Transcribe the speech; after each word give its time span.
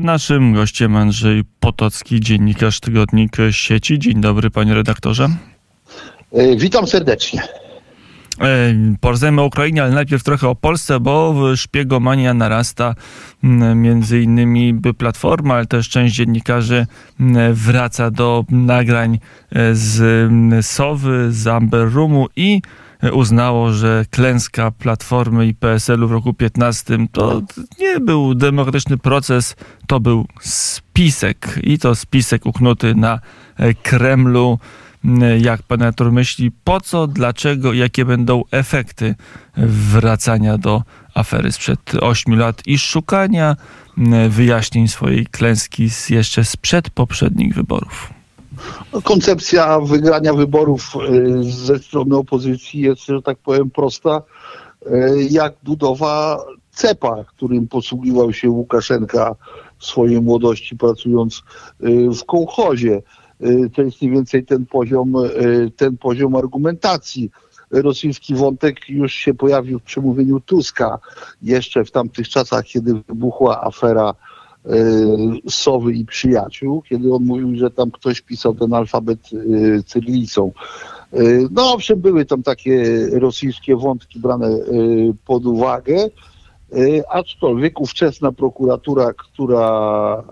Naszym 0.00 0.54
gościem 0.54 0.96
Andrzej 0.96 1.42
Potocki, 1.60 2.20
dziennikarz 2.20 2.80
Tygodnik 2.80 3.36
Sieci. 3.50 3.98
Dzień 3.98 4.20
dobry, 4.20 4.50
panie 4.50 4.74
redaktorze. 4.74 5.28
E, 6.32 6.56
witam 6.56 6.86
serdecznie. 6.86 7.42
E, 8.40 8.74
Porozmawiamy 9.00 9.42
o 9.42 9.44
Ukrainie, 9.44 9.82
ale 9.82 9.92
najpierw 9.92 10.22
trochę 10.22 10.48
o 10.48 10.54
Polsce, 10.54 11.00
bo 11.00 11.34
szpiegomania 11.56 12.34
narasta. 12.34 12.94
Między 13.74 14.22
innymi 14.22 14.80
Platforma, 14.98 15.54
ale 15.54 15.66
też 15.66 15.88
część 15.88 16.14
dziennikarzy 16.14 16.86
wraca 17.52 18.10
do 18.10 18.44
nagrań 18.50 19.18
e, 19.52 19.74
z 19.74 20.66
Sowy, 20.66 21.32
z 21.32 21.46
Amber 21.46 21.92
Roomu 21.92 22.26
i 22.36 22.62
uznało, 23.12 23.72
że 23.72 24.04
klęska 24.10 24.70
Platformy 24.70 25.46
i 25.46 25.54
PSL-u 25.54 26.08
w 26.08 26.12
roku 26.12 26.34
15 26.34 26.98
to 27.12 27.42
nie 27.80 28.00
był 28.00 28.34
demokratyczny 28.34 28.98
proces, 28.98 29.56
to 29.86 30.00
był 30.00 30.26
spisek 30.40 31.58
i 31.62 31.78
to 31.78 31.94
spisek 31.94 32.46
uknuty 32.46 32.94
na 32.94 33.20
Kremlu. 33.82 34.58
Jak 35.40 35.62
pan 35.62 35.80
redaktor 35.80 36.12
myśli, 36.12 36.50
po 36.64 36.80
co, 36.80 37.06
dlaczego, 37.06 37.72
jakie 37.72 38.04
będą 38.04 38.42
efekty 38.50 39.14
wracania 39.56 40.58
do 40.58 40.82
afery 41.14 41.52
sprzed 41.52 41.94
8 42.00 42.38
lat 42.38 42.62
i 42.66 42.78
szukania 42.78 43.56
wyjaśnień 44.28 44.88
swojej 44.88 45.26
klęski 45.26 45.88
jeszcze 46.10 46.44
sprzed 46.44 46.90
poprzednich 46.90 47.54
wyborów? 47.54 48.12
Koncepcja 49.04 49.80
wygrania 49.80 50.34
wyborów 50.34 50.94
y, 51.10 51.42
ze 51.42 51.78
strony 51.78 52.16
opozycji 52.16 52.80
jest, 52.80 53.06
że 53.06 53.22
tak 53.22 53.38
powiem, 53.38 53.70
prosta, 53.70 54.22
y, 54.86 55.28
jak 55.30 55.54
budowa 55.62 56.44
cepa, 56.70 57.24
którym 57.24 57.68
posługiwał 57.68 58.32
się 58.32 58.50
Łukaszenka 58.50 59.34
w 59.78 59.86
swojej 59.86 60.20
młodości, 60.20 60.76
pracując 60.76 61.42
y, 61.84 62.08
w 62.10 62.24
kołchozie. 62.24 63.02
To 63.74 63.82
jest 63.82 64.02
mniej 64.02 64.14
więcej 64.14 64.44
ten 64.44 64.66
poziom, 64.66 65.14
ten 65.76 65.96
poziom 65.96 66.36
argumentacji. 66.36 67.30
Rosyjski 67.70 68.34
wątek 68.34 68.88
już 68.88 69.12
się 69.12 69.34
pojawił 69.34 69.78
w 69.78 69.82
przemówieniu 69.82 70.40
Tuska, 70.40 70.98
jeszcze 71.42 71.84
w 71.84 71.90
tamtych 71.90 72.28
czasach, 72.28 72.64
kiedy 72.64 72.94
wybuchła 72.94 73.64
afera 73.64 74.14
Sowy 75.48 75.92
i 75.92 76.04
przyjaciół, 76.04 76.82
kiedy 76.82 77.14
on 77.14 77.24
mówił, 77.24 77.56
że 77.56 77.70
tam 77.70 77.90
ktoś 77.90 78.20
pisał 78.20 78.54
ten 78.54 78.74
alfabet 78.74 79.32
y, 79.32 79.82
cyrylicą. 79.86 80.52
Y, 81.14 81.48
no 81.50 81.72
owszem, 81.72 82.00
były 82.00 82.24
tam 82.24 82.42
takie 82.42 83.06
rosyjskie 83.12 83.76
wątki 83.76 84.20
brane 84.20 84.58
pod 85.26 85.46
uwagę, 85.46 86.10
aczkolwiek 87.10 87.80
ówczesna 87.80 88.32
prokuratura, 88.32 89.12
która, 89.12 90.22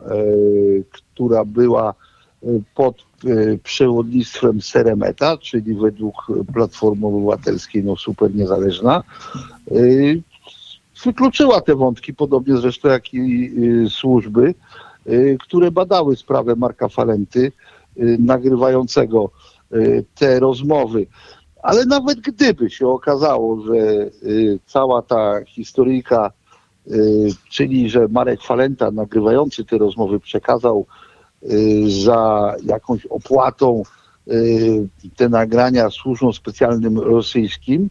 która 0.90 1.44
była 1.44 1.94
pod 2.74 2.96
przewodnictwem 3.62 4.60
Seremeta, 4.60 5.36
czyli 5.38 5.74
według 5.74 6.14
Platformy 6.54 7.06
Obywatelskiej 7.06 7.84
no 7.84 7.96
super 7.96 8.34
niezależna, 8.34 9.02
wykluczyła 11.04 11.60
te 11.60 11.74
wątki, 11.74 12.14
podobnie 12.14 12.56
zresztą 12.56 12.88
jak 12.88 13.14
i 13.14 13.52
y, 13.84 13.90
służby, 13.90 14.54
y, 15.06 15.36
które 15.40 15.70
badały 15.70 16.16
sprawę 16.16 16.56
Marka 16.56 16.88
Falenty, 16.88 17.52
y, 17.98 18.16
nagrywającego 18.20 19.30
te 20.14 20.40
rozmowy. 20.40 21.06
Ale 21.62 21.86
nawet 21.86 22.20
gdyby 22.20 22.70
się 22.70 22.88
okazało, 22.88 23.60
że 23.60 24.10
cała 24.66 25.02
ta 25.02 25.44
historyjka, 25.46 26.30
czyli 27.50 27.90
że 27.90 28.08
Marek 28.08 28.42
Falenta 28.42 28.90
nagrywający 28.90 29.64
te 29.64 29.78
rozmowy 29.78 30.20
przekazał 30.20 30.86
za 32.04 32.54
jakąś 32.64 33.06
opłatą 33.06 33.82
te 35.16 35.28
nagrania 35.28 35.90
służbom 35.90 36.32
specjalnym 36.32 36.98
rosyjskim, 36.98 37.90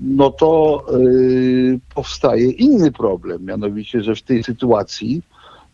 no 0.00 0.30
to 0.30 0.84
yy, 1.00 1.80
powstaje 1.94 2.50
inny 2.50 2.92
problem, 2.92 3.44
mianowicie, 3.44 4.02
że 4.02 4.14
w 4.14 4.22
tej 4.22 4.44
sytuacji 4.44 5.22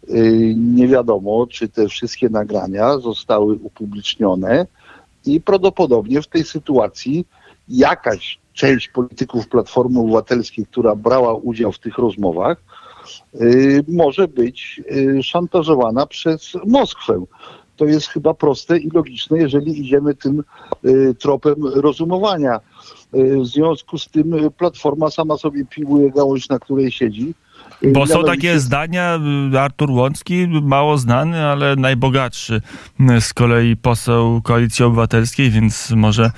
yy, 0.09 0.55
nie 0.57 0.89
wiadomo, 0.89 1.47
czy 1.47 1.69
te 1.69 1.89
wszystkie 1.89 2.29
nagrania 2.29 2.99
zostały 2.99 3.55
upublicznione 3.55 4.67
i 5.27 5.41
prawdopodobnie 5.41 6.23
w 6.23 6.27
tej 6.27 6.45
sytuacji 6.45 7.27
jakaś 7.69 8.39
część 8.53 8.89
polityków 8.89 9.49
Platformy 9.49 10.01
Obywatelskiej, 10.01 10.67
która 10.67 10.97
brała 10.97 11.35
udział 11.35 11.73
w 11.73 11.79
tych 11.79 11.99
rozmowach, 11.99 12.63
yy, 13.35 13.85
może 13.89 14.29
być 14.29 14.81
y, 14.93 15.23
szantażowana 15.23 16.07
przez 16.07 16.53
Moskwę 16.67 17.25
to 17.81 17.87
jest 17.87 18.09
chyba 18.09 18.35
proste 18.35 18.79
i 18.79 18.91
logiczne, 18.91 19.39
jeżeli 19.39 19.81
idziemy 19.81 20.15
tym 20.15 20.45
y, 20.85 21.15
tropem 21.15 21.55
rozumowania. 21.65 22.61
Y, 23.15 23.41
w 23.41 23.47
związku 23.47 23.99
z 23.99 24.09
tym 24.09 24.51
Platforma 24.59 25.11
sama 25.11 25.37
sobie 25.37 25.65
piłuje 25.65 26.11
gałąź, 26.11 26.49
na 26.49 26.59
której 26.59 26.91
siedzi 26.93 27.35
bo 27.83 28.07
są 28.07 28.25
takie 28.25 28.61
zdania, 28.61 29.19
Artur 29.61 29.91
Łącki, 29.91 30.47
mało 30.63 30.99
znany, 30.99 31.45
ale 31.45 31.77
najbogatszy 31.77 32.61
z 33.21 33.35
kolei 33.35 33.77
poseł 33.77 34.43
Koalicji 34.43 34.85
Obywatelskiej, 34.85 35.51
więc 35.51 35.91
może 35.91 36.31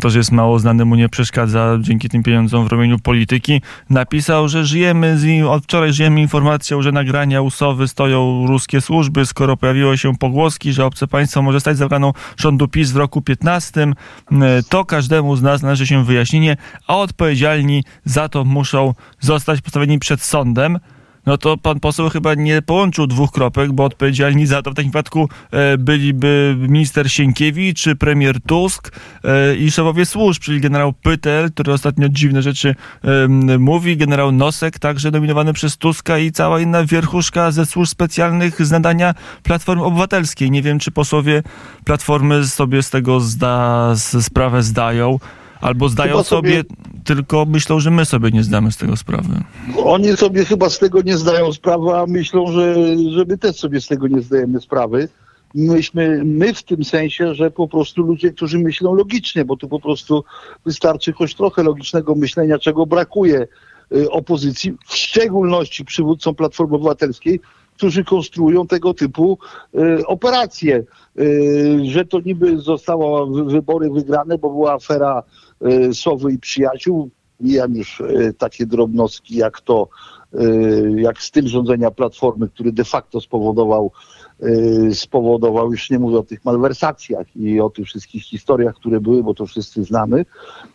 to, 0.00 0.10
że 0.10 0.18
jest 0.18 0.32
mało 0.32 0.58
znany 0.58 0.84
mu 0.84 0.94
nie 0.94 1.08
przeszkadza 1.08 1.78
dzięki 1.80 2.08
tym 2.08 2.22
pieniądzom 2.22 2.68
w 2.68 2.72
robieniu 2.72 2.98
polityki. 2.98 3.62
Napisał, 3.90 4.48
że 4.48 4.64
żyjemy, 4.64 5.18
z, 5.18 5.46
od 5.48 5.64
wczoraj 5.64 5.92
żyjemy 5.92 6.20
informacją, 6.20 6.82
że 6.82 6.92
nagrania 6.92 7.42
usowy 7.42 7.88
stoją 7.88 8.46
ruskie 8.46 8.80
służby, 8.80 9.26
skoro 9.26 9.56
pojawiły 9.56 9.98
się 9.98 10.16
pogłoski, 10.16 10.72
że 10.72 10.86
obce 10.86 11.06
państwo 11.06 11.42
może 11.42 11.60
stać 11.60 11.76
za 11.76 11.88
braną 11.88 12.12
rządu 12.36 12.68
PiS 12.68 12.90
w 12.90 12.96
roku 12.96 13.22
15, 13.22 13.92
to 14.68 14.84
każdemu 14.84 15.36
z 15.36 15.42
nas 15.42 15.62
należy 15.62 15.86
się 15.86 16.04
wyjaśnienie, 16.04 16.56
a 16.86 16.96
odpowiedzialni 16.96 17.84
za 18.04 18.28
to 18.28 18.44
muszą 18.44 18.94
zostać 19.20 19.60
postawieni 19.60 19.98
przed 19.98 20.22
sądem 20.22 20.78
no 21.26 21.38
to 21.38 21.56
pan 21.56 21.80
poseł 21.80 22.10
chyba 22.10 22.34
nie 22.34 22.62
połączył 22.62 23.06
dwóch 23.06 23.30
kropek, 23.30 23.72
bo 23.72 23.84
odpowiedzialni 23.84 24.46
za 24.46 24.62
to 24.62 24.70
w 24.70 24.74
takim 24.74 24.90
wypadku 24.90 25.28
e, 25.50 25.78
byliby 25.78 26.56
minister 26.58 27.10
Sienkiewicz 27.12 27.80
czy 27.80 27.96
premier 27.96 28.40
Tusk 28.40 28.92
e, 29.24 29.56
i 29.56 29.70
szefowie 29.70 30.06
służb, 30.06 30.42
czyli 30.42 30.60
generał 30.60 30.92
Pytel, 30.92 31.50
który 31.50 31.72
ostatnio 31.72 32.08
dziwne 32.08 32.42
rzeczy 32.42 32.74
mówi, 33.58 33.96
generał 33.96 34.32
Nosek, 34.32 34.78
także 34.78 35.10
nominowany 35.10 35.52
przez 35.52 35.76
Tuska 35.76 36.18
i 36.18 36.32
cała 36.32 36.60
inna 36.60 36.84
wierchuszka 36.84 37.50
ze 37.50 37.66
służb 37.66 37.90
specjalnych 37.90 38.66
z 38.66 38.70
nadania 38.70 39.14
Platformy 39.42 39.84
Obywatelskiej. 39.84 40.50
Nie 40.50 40.62
wiem, 40.62 40.78
czy 40.78 40.90
posłowie 40.90 41.42
Platformy 41.84 42.46
sobie 42.46 42.82
z 42.82 42.90
tego 42.90 43.20
zda, 43.20 43.92
sprawę 44.20 44.62
zdają. 44.62 45.18
Albo 45.60 45.88
zdają 45.88 46.22
sobie, 46.22 46.50
sobie, 46.50 46.64
tylko 47.04 47.44
myślą, 47.44 47.80
że 47.80 47.90
my 47.90 48.04
sobie 48.04 48.30
nie 48.30 48.42
zdamy 48.42 48.72
z 48.72 48.76
tego 48.76 48.96
sprawy. 48.96 49.28
Oni 49.84 50.16
sobie 50.16 50.44
chyba 50.44 50.70
z 50.70 50.78
tego 50.78 51.02
nie 51.02 51.18
zdają 51.18 51.52
sprawy, 51.52 51.96
a 51.96 52.06
myślą, 52.06 52.52
że, 52.52 52.74
że 53.10 53.24
my 53.28 53.38
też 53.38 53.56
sobie 53.56 53.80
z 53.80 53.86
tego 53.86 54.08
nie 54.08 54.20
zdajemy 54.20 54.60
sprawy. 54.60 55.08
Myśmy, 55.54 56.22
my 56.24 56.54
w 56.54 56.62
tym 56.62 56.84
sensie, 56.84 57.34
że 57.34 57.50
po 57.50 57.68
prostu 57.68 58.02
ludzie, 58.02 58.32
którzy 58.32 58.58
myślą 58.58 58.94
logicznie, 58.94 59.44
bo 59.44 59.56
tu 59.56 59.68
po 59.68 59.80
prostu 59.80 60.24
wystarczy 60.64 61.12
choć 61.12 61.34
trochę 61.34 61.62
logicznego 61.62 62.14
myślenia, 62.14 62.58
czego 62.58 62.86
brakuje 62.86 63.46
y, 63.92 64.10
opozycji, 64.10 64.72
w 64.86 64.94
szczególności 64.94 65.84
przywódcom 65.84 66.34
Platformy 66.34 66.76
Obywatelskiej, 66.76 67.40
którzy 67.76 68.04
konstruują 68.04 68.66
tego 68.66 68.94
typu 68.94 69.38
y, 69.74 70.06
operacje. 70.06 70.84
Y, 71.18 71.80
że 71.84 72.04
to 72.04 72.20
niby 72.20 72.58
zostało 72.58 73.26
wybory 73.26 73.90
wygrane, 73.90 74.38
bo 74.38 74.50
była 74.50 74.74
afera 74.74 75.22
Sowy 75.92 76.32
i 76.32 76.38
przyjaciół. 76.38 77.10
Mijam 77.40 77.74
już 77.74 78.00
y, 78.00 78.34
takie 78.38 78.66
drobnostki 78.66 79.36
jak 79.36 79.60
to, 79.60 79.88
y, 80.34 80.94
jak 80.96 81.22
styl 81.22 81.46
rządzenia 81.46 81.90
Platformy, 81.90 82.48
który 82.48 82.72
de 82.72 82.84
facto 82.84 83.20
spowodował 83.20 83.92
spowodował, 84.94 85.70
już 85.70 85.90
nie 85.90 85.98
mówię 85.98 86.18
o 86.18 86.22
tych 86.22 86.44
malwersacjach 86.44 87.36
i 87.36 87.60
o 87.60 87.70
tych 87.70 87.86
wszystkich 87.86 88.22
historiach, 88.22 88.74
które 88.74 89.00
były, 89.00 89.22
bo 89.22 89.34
to 89.34 89.46
wszyscy 89.46 89.84
znamy, 89.84 90.24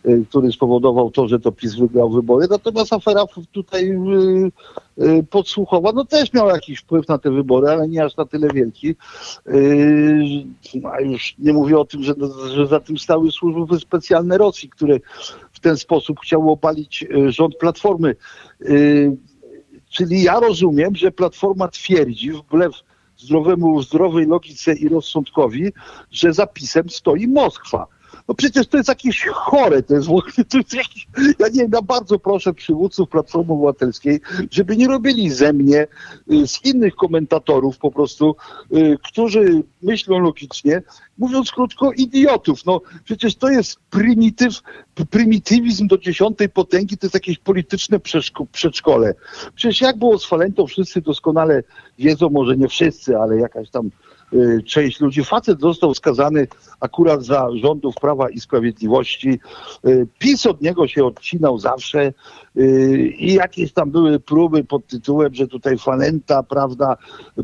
y, 0.06 0.24
który 0.28 0.52
spowodował 0.52 1.10
to, 1.10 1.28
że 1.28 1.40
to 1.40 1.52
PiS 1.52 1.74
wygrał 1.74 2.10
wybory. 2.10 2.46
Natomiast 2.50 2.92
afera 2.92 3.24
tutaj 3.52 3.90
y, 4.98 5.24
podsłuchowa, 5.30 5.92
no 5.92 6.04
też 6.04 6.32
miał 6.32 6.48
jakiś 6.48 6.78
wpływ 6.78 7.08
na 7.08 7.18
te 7.18 7.30
wybory, 7.30 7.68
ale 7.68 7.88
nie 7.88 8.04
aż 8.04 8.16
na 8.16 8.24
tyle 8.24 8.48
wielki. 8.48 8.94
A 10.92 11.00
już 11.00 11.34
nie 11.38 11.52
mówię 11.52 11.78
o 11.78 11.84
tym, 11.84 12.02
że, 12.02 12.14
że 12.54 12.66
za 12.66 12.80
tym 12.80 12.98
stały 12.98 13.30
służby 13.30 13.80
specjalne 13.80 14.38
Rosji, 14.38 14.68
które 14.68 14.98
w 15.52 15.60
ten 15.60 15.76
sposób 15.76 16.20
chciały 16.20 16.50
opalić 16.50 17.06
rząd 17.28 17.56
Platformy. 17.56 18.16
Czyli 19.90 20.22
ja 20.22 20.40
rozumiem, 20.40 20.96
że 20.96 21.10
Platforma 21.10 21.68
twierdzi 21.68 22.32
wbrew 22.32 22.72
zdrowemu, 23.16 23.82
zdrowej 23.82 24.26
logice 24.26 24.72
i 24.72 24.88
rozsądkowi, 24.88 25.72
że 26.10 26.32
zapisem 26.32 26.90
stoi 26.90 27.28
Moskwa. 27.28 27.86
No 28.28 28.34
przecież 28.34 28.66
to 28.66 28.76
jest 28.76 28.88
jakieś 28.88 29.26
chore, 29.26 29.82
to 29.82 29.94
jest, 29.94 30.08
to 30.48 30.58
jest 30.58 30.74
jakieś, 30.74 31.06
ja 31.38 31.48
nie 31.48 31.68
ja 31.72 31.82
bardzo 31.82 32.18
proszę 32.18 32.54
przywódców 32.54 33.08
Platformy 33.08 33.52
Obywatelskiej, 33.52 34.20
żeby 34.50 34.76
nie 34.76 34.88
robili 34.88 35.30
ze 35.30 35.52
mnie, 35.52 35.86
y, 36.32 36.46
z 36.46 36.64
innych 36.64 36.94
komentatorów 36.94 37.78
po 37.78 37.90
prostu, 37.90 38.36
y, 38.72 38.98
którzy 39.04 39.62
myślą 39.82 40.18
logicznie, 40.18 40.82
mówiąc 41.18 41.50
krótko, 41.50 41.92
idiotów. 41.92 42.66
No 42.66 42.80
przecież 43.04 43.34
to 43.34 43.50
jest 43.50 43.76
prymityw, 43.90 44.54
prymitywizm 45.10 45.86
do 45.86 45.98
dziesiątej 45.98 46.48
potęgi, 46.48 46.98
to 46.98 47.06
jest 47.06 47.14
jakieś 47.14 47.38
polityczne 47.38 48.00
przedszkole. 48.52 49.14
Przecież 49.54 49.80
jak 49.80 49.98
było 49.98 50.18
z 50.18 50.26
Falentą, 50.26 50.66
wszyscy 50.66 51.00
doskonale 51.00 51.62
wiedzą, 51.98 52.30
może 52.30 52.56
nie 52.56 52.68
wszyscy, 52.68 53.18
ale 53.18 53.36
jakaś 53.36 53.70
tam 53.70 53.90
część 54.66 55.00
ludzi. 55.00 55.24
Facet 55.24 55.60
został 55.60 55.94
skazany 55.94 56.46
akurat 56.80 57.24
za 57.24 57.48
rządów 57.62 57.94
Prawa 57.94 58.30
i 58.30 58.40
Sprawiedliwości. 58.40 59.40
Y, 59.86 60.06
PiS 60.18 60.46
od 60.46 60.62
niego 60.62 60.88
się 60.88 61.04
odcinał 61.04 61.58
zawsze 61.58 62.12
y, 62.56 63.12
i 63.18 63.34
jakieś 63.34 63.72
tam 63.72 63.90
były 63.90 64.20
próby 64.20 64.64
pod 64.64 64.86
tytułem, 64.86 65.34
że 65.34 65.48
tutaj 65.48 65.78
Falenta, 65.78 66.42
prawda, 66.42 66.96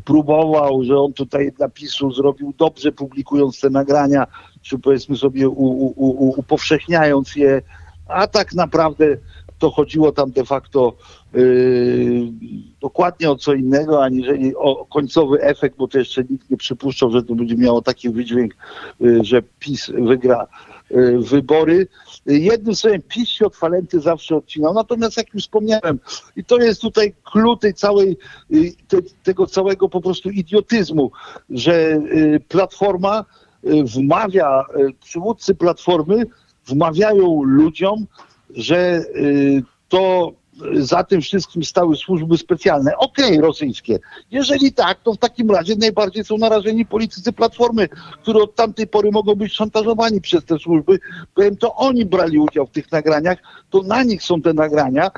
próbował, 0.05 0.85
że 0.85 0.99
on 0.99 1.12
tutaj 1.12 1.52
dla 1.52 1.69
PiSu 1.69 2.12
zrobił 2.12 2.55
dobrze 2.58 2.93
publikując 2.93 3.61
te 3.61 3.70
nagrania, 3.70 4.26
czy 4.62 4.79
powiedzmy 4.79 5.17
sobie 5.17 5.49
u, 5.49 5.64
u, 5.64 5.93
u, 5.96 6.35
upowszechniając 6.40 7.37
je, 7.37 7.62
a 8.08 8.26
tak 8.26 8.55
naprawdę 8.55 9.17
to 9.58 9.70
chodziło 9.70 10.12
tam 10.12 10.31
de 10.31 10.44
facto 10.44 10.93
yy, 11.34 12.32
dokładnie 12.81 13.31
o 13.31 13.37
co 13.37 13.55
innego, 13.55 14.05
aniżeli 14.05 14.56
o 14.56 14.84
końcowy 14.84 15.43
efekt, 15.43 15.76
bo 15.76 15.88
to 15.88 15.99
jeszcze 15.99 16.25
nikt 16.31 16.50
nie 16.50 16.56
przypuszczał, 16.56 17.10
że 17.10 17.22
to 17.22 17.34
będzie 17.34 17.56
miało 17.56 17.82
taki 17.82 18.10
wydźwięk, 18.10 18.55
yy, 19.00 19.25
że 19.25 19.43
PiS 19.58 19.90
wygra 19.99 20.46
yy, 20.90 21.19
wybory. 21.19 21.87
Jednym 22.26 22.75
słowem, 22.75 23.02
PiS 23.08 23.28
się 23.28 23.46
od 23.46 23.56
Falenty 23.56 24.00
zawsze 24.00 24.37
odcinał. 24.37 24.75
Natomiast 24.75 25.16
jak 25.16 25.34
już 25.34 25.43
wspomniałem, 25.43 25.99
i 26.37 26.44
to 26.44 26.58
jest 26.58 26.81
tutaj 26.81 27.14
klucz 27.25 27.61
tej 27.61 27.75
całej, 27.75 28.16
yy, 28.50 28.72
te, 28.88 28.96
tego 29.22 29.46
całego 29.46 29.88
po 29.88 30.00
prostu 30.00 30.31
idiotyzmu, 30.31 31.11
że 31.50 32.00
yy, 32.14 32.40
Platforma 32.49 33.25
yy, 33.62 33.84
wmawia, 33.84 34.64
przywódcy 35.04 35.54
Platformy 35.54 36.26
wmawiają 36.66 37.43
ludziom, 37.43 38.06
że 38.55 39.05
y, 39.17 39.62
to 39.89 40.33
za 40.75 41.05
tym 41.05 41.21
wszystkim 41.21 41.65
stały 41.65 41.97
służby 41.97 42.39
specjalne. 42.39 42.97
Okej, 42.97 43.27
okay, 43.27 43.41
rosyjskie. 43.41 43.99
Jeżeli 44.31 44.73
tak, 44.73 45.03
to 45.03 45.12
w 45.12 45.19
takim 45.19 45.50
razie 45.50 45.77
najbardziej 45.77 46.25
są 46.25 46.39
narażeni 46.39 46.87
politycy 46.87 47.33
Platformy, 47.33 47.89
którzy 48.23 48.39
od 48.39 48.55
tamtej 48.55 48.87
pory 48.87 49.11
mogą 49.11 49.35
być 49.35 49.53
szantażowani 49.53 50.21
przez 50.21 50.45
te 50.45 50.59
służby. 50.59 50.99
Powiem, 51.35 51.56
to 51.56 51.75
oni 51.75 52.05
brali 52.05 52.39
udział 52.39 52.67
w 52.67 52.71
tych 52.71 52.93
nagraniach, 52.93 53.39
to 53.71 53.83
na 53.83 54.03
nich 54.03 54.23
są 54.23 54.43
te 54.43 54.53
nagrania 54.53 55.11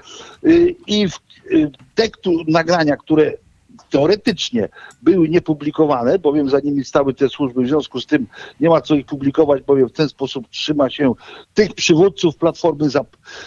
y, 0.44 0.75
i 0.87 1.06
y, 1.53 1.71
te 1.94 2.09
nagrania, 2.49 2.97
które 2.97 3.32
teoretycznie 3.90 4.69
były 5.02 5.28
niepublikowane, 5.28 6.19
bowiem 6.19 6.50
za 6.50 6.60
nimi 6.60 6.84
stały 6.84 7.14
te 7.14 7.28
służby, 7.28 7.62
w 7.62 7.69
związku 7.69 8.00
z 8.00 8.06
tym 8.06 8.26
nie 8.60 8.69
ma 8.69 8.81
co 8.81 8.94
ich 8.94 9.06
publikować, 9.06 9.62
bowiem 9.62 9.88
w 9.88 9.92
ten 9.92 10.08
sposób 10.08 10.48
trzyma 10.48 10.90
się 10.90 11.14
tych 11.54 11.75
przywódców 11.75 12.37
Platformy 12.37 12.90
za, 12.90 13.04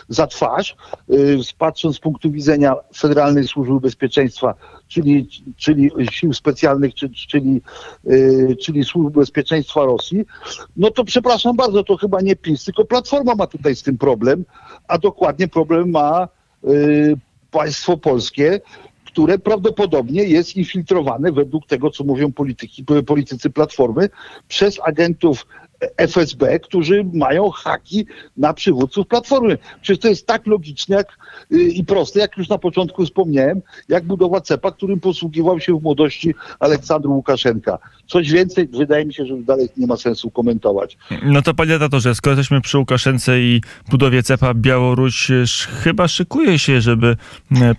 za 0.09 0.27
twarz, 0.27 0.75
yy, 1.07 1.39
patrząc 1.57 1.95
z 1.95 1.99
punktu 1.99 2.31
widzenia 2.31 2.75
Federalnej 2.97 3.47
Służby 3.47 3.79
Bezpieczeństwa, 3.79 4.55
czyli, 4.87 5.29
czyli 5.57 5.91
sił 6.11 6.33
specjalnych, 6.33 6.93
czyli, 6.93 7.15
czyli, 7.15 7.61
yy, 8.03 8.55
czyli 8.55 8.83
Służby 8.83 9.19
Bezpieczeństwa 9.19 9.85
Rosji, 9.85 10.25
no 10.77 10.91
to 10.91 11.03
przepraszam 11.03 11.55
bardzo, 11.55 11.83
to 11.83 11.97
chyba 11.97 12.21
nie 12.21 12.35
PiS, 12.35 12.65
tylko 12.65 12.85
Platforma 12.85 13.35
ma 13.35 13.47
tutaj 13.47 13.75
z 13.75 13.83
tym 13.83 13.97
problem, 13.97 14.45
a 14.87 14.97
dokładnie 14.97 15.47
problem 15.47 15.91
ma 15.91 16.27
yy, 16.63 17.17
państwo 17.51 17.97
polskie, 17.97 18.61
które 19.13 19.39
prawdopodobnie 19.39 20.23
jest 20.23 20.55
infiltrowane 20.55 21.31
według 21.31 21.67
tego, 21.67 21.91
co 21.91 22.03
mówią 22.03 22.31
polityki, 22.31 22.85
politycy 23.05 23.49
Platformy 23.49 24.09
przez 24.47 24.79
agentów 24.83 25.45
FSB, 25.97 26.59
którzy 26.59 27.05
mają 27.13 27.49
haki 27.49 28.05
na 28.37 28.53
przywódców 28.53 29.07
Platformy. 29.07 29.57
Przecież 29.81 30.01
to 30.01 30.07
jest 30.07 30.27
tak 30.27 30.47
logiczne 30.47 30.95
jak, 30.95 31.07
y, 31.51 31.61
i 31.61 31.83
proste, 31.85 32.19
jak 32.19 32.37
już 32.37 32.49
na 32.49 32.57
początku 32.57 33.05
wspomniałem, 33.05 33.61
jak 33.89 34.03
budowa 34.03 34.41
cepa, 34.41 34.71
którym 34.71 34.99
posługiwał 34.99 35.59
się 35.59 35.79
w 35.79 35.83
młodości 35.83 36.33
Aleksandr 36.59 37.07
Łukaszenka. 37.07 37.79
Coś 38.07 38.31
więcej, 38.31 38.67
wydaje 38.67 39.05
mi 39.05 39.13
się, 39.13 39.25
że 39.25 39.37
dalej 39.37 39.69
nie 39.77 39.87
ma 39.87 39.97
sensu 39.97 40.31
komentować. 40.31 40.97
No 41.23 41.41
to 41.41 41.53
panie 41.53 41.79
że 41.97 42.15
skoro 42.15 42.35
jesteśmy 42.35 42.61
przy 42.61 42.77
Łukaszence 42.77 43.39
i 43.39 43.61
budowie 43.89 44.23
cepa, 44.23 44.53
Białoruś 44.53 45.31
chyba 45.83 46.07
szykuje 46.07 46.59
się, 46.59 46.81
żeby 46.81 47.17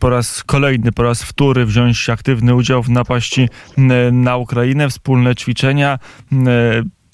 po 0.00 0.10
raz 0.10 0.44
kolejny, 0.44 0.92
po 0.92 1.02
raz 1.02 1.22
wtóry 1.22 1.66
wziąć 1.66 2.10
aktywny 2.10 2.54
udział 2.54 2.82
w 2.82 2.90
napaści 2.90 3.48
na 4.12 4.36
Ukrainę, 4.36 4.88
wspólne 4.88 5.34
ćwiczenia 5.34 5.98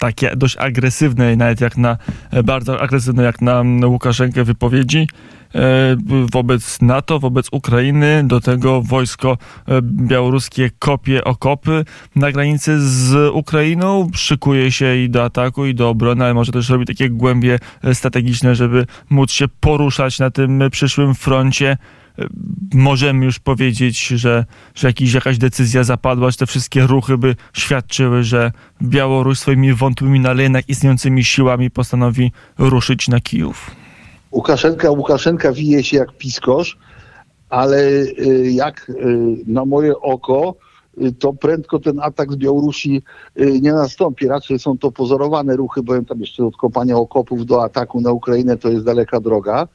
takie 0.01 0.35
dość 0.35 0.57
agresywne, 0.57 1.35
nawet 1.35 1.61
jak 1.61 1.77
na, 1.77 1.97
bardzo 2.43 2.81
agresywne 2.81 3.23
jak 3.23 3.41
na 3.41 3.63
Łukaszenkę 3.85 4.43
wypowiedzi 4.43 5.07
e, 5.55 5.97
wobec 6.31 6.81
NATO, 6.81 7.19
wobec 7.19 7.47
Ukrainy, 7.51 8.23
do 8.25 8.39
tego 8.39 8.81
wojsko 8.81 9.37
e, 9.67 9.81
białoruskie 9.81 10.69
kopie 10.79 11.23
okopy 11.23 11.85
na 12.15 12.31
granicy 12.31 12.79
z 12.79 13.31
Ukrainą, 13.33 14.09
szykuje 14.13 14.71
się 14.71 14.95
i 14.95 15.09
do 15.09 15.23
ataku, 15.23 15.65
i 15.65 15.75
do 15.75 15.89
obrony, 15.89 16.23
ale 16.23 16.33
może 16.33 16.51
też 16.51 16.69
robi 16.69 16.85
takie 16.85 17.09
głębie 17.09 17.59
strategiczne, 17.93 18.55
żeby 18.55 18.85
móc 19.09 19.31
się 19.31 19.45
poruszać 19.47 20.19
na 20.19 20.31
tym 20.31 20.63
przyszłym 20.71 21.15
froncie 21.15 21.77
możemy 22.73 23.25
już 23.25 23.39
powiedzieć, 23.39 24.07
że, 24.07 24.45
że 24.75 24.87
jakiś, 24.87 25.13
jakaś 25.13 25.37
decyzja 25.37 25.83
zapadła, 25.83 26.31
że 26.31 26.37
te 26.37 26.45
wszystkie 26.45 26.81
ruchy 26.87 27.17
by 27.17 27.35
świadczyły, 27.53 28.23
że 28.23 28.51
Białoruś 28.81 29.39
swoimi 29.39 29.73
wątłymi 29.73 30.19
na 30.19 30.33
rynek 30.33 30.69
istniejącymi 30.69 31.23
siłami 31.23 31.71
postanowi 31.71 32.31
ruszyć 32.57 33.07
na 33.07 33.19
Kijów? 33.19 33.71
Łukaszenka, 34.31 34.91
Łukaszenka 34.91 35.51
wije 35.51 35.83
się 35.83 35.97
jak 35.97 36.17
piskosz, 36.17 36.77
ale 37.49 37.77
y, 37.79 38.51
jak 38.51 38.89
y, 38.89 38.93
na 39.47 39.65
moje 39.65 39.99
oko, 39.99 40.55
to 41.19 41.33
prędko 41.33 41.79
ten 41.79 41.99
atak 41.99 42.31
z 42.31 42.35
Białorusi 42.35 43.01
nie 43.61 43.73
nastąpi. 43.73 44.27
Raczej 44.27 44.59
są 44.59 44.77
to 44.77 44.91
pozorowane 44.91 45.55
ruchy, 45.55 45.83
bo 45.83 46.01
tam 46.01 46.19
jeszcze 46.19 46.45
od 46.45 46.57
kopania 46.57 46.97
okopów 46.97 47.45
do 47.45 47.63
ataku 47.63 48.01
na 48.01 48.11
Ukrainę 48.11 48.57
to 48.57 48.69
jest 48.69 48.85
daleka 48.85 49.19
droga. 49.19 49.67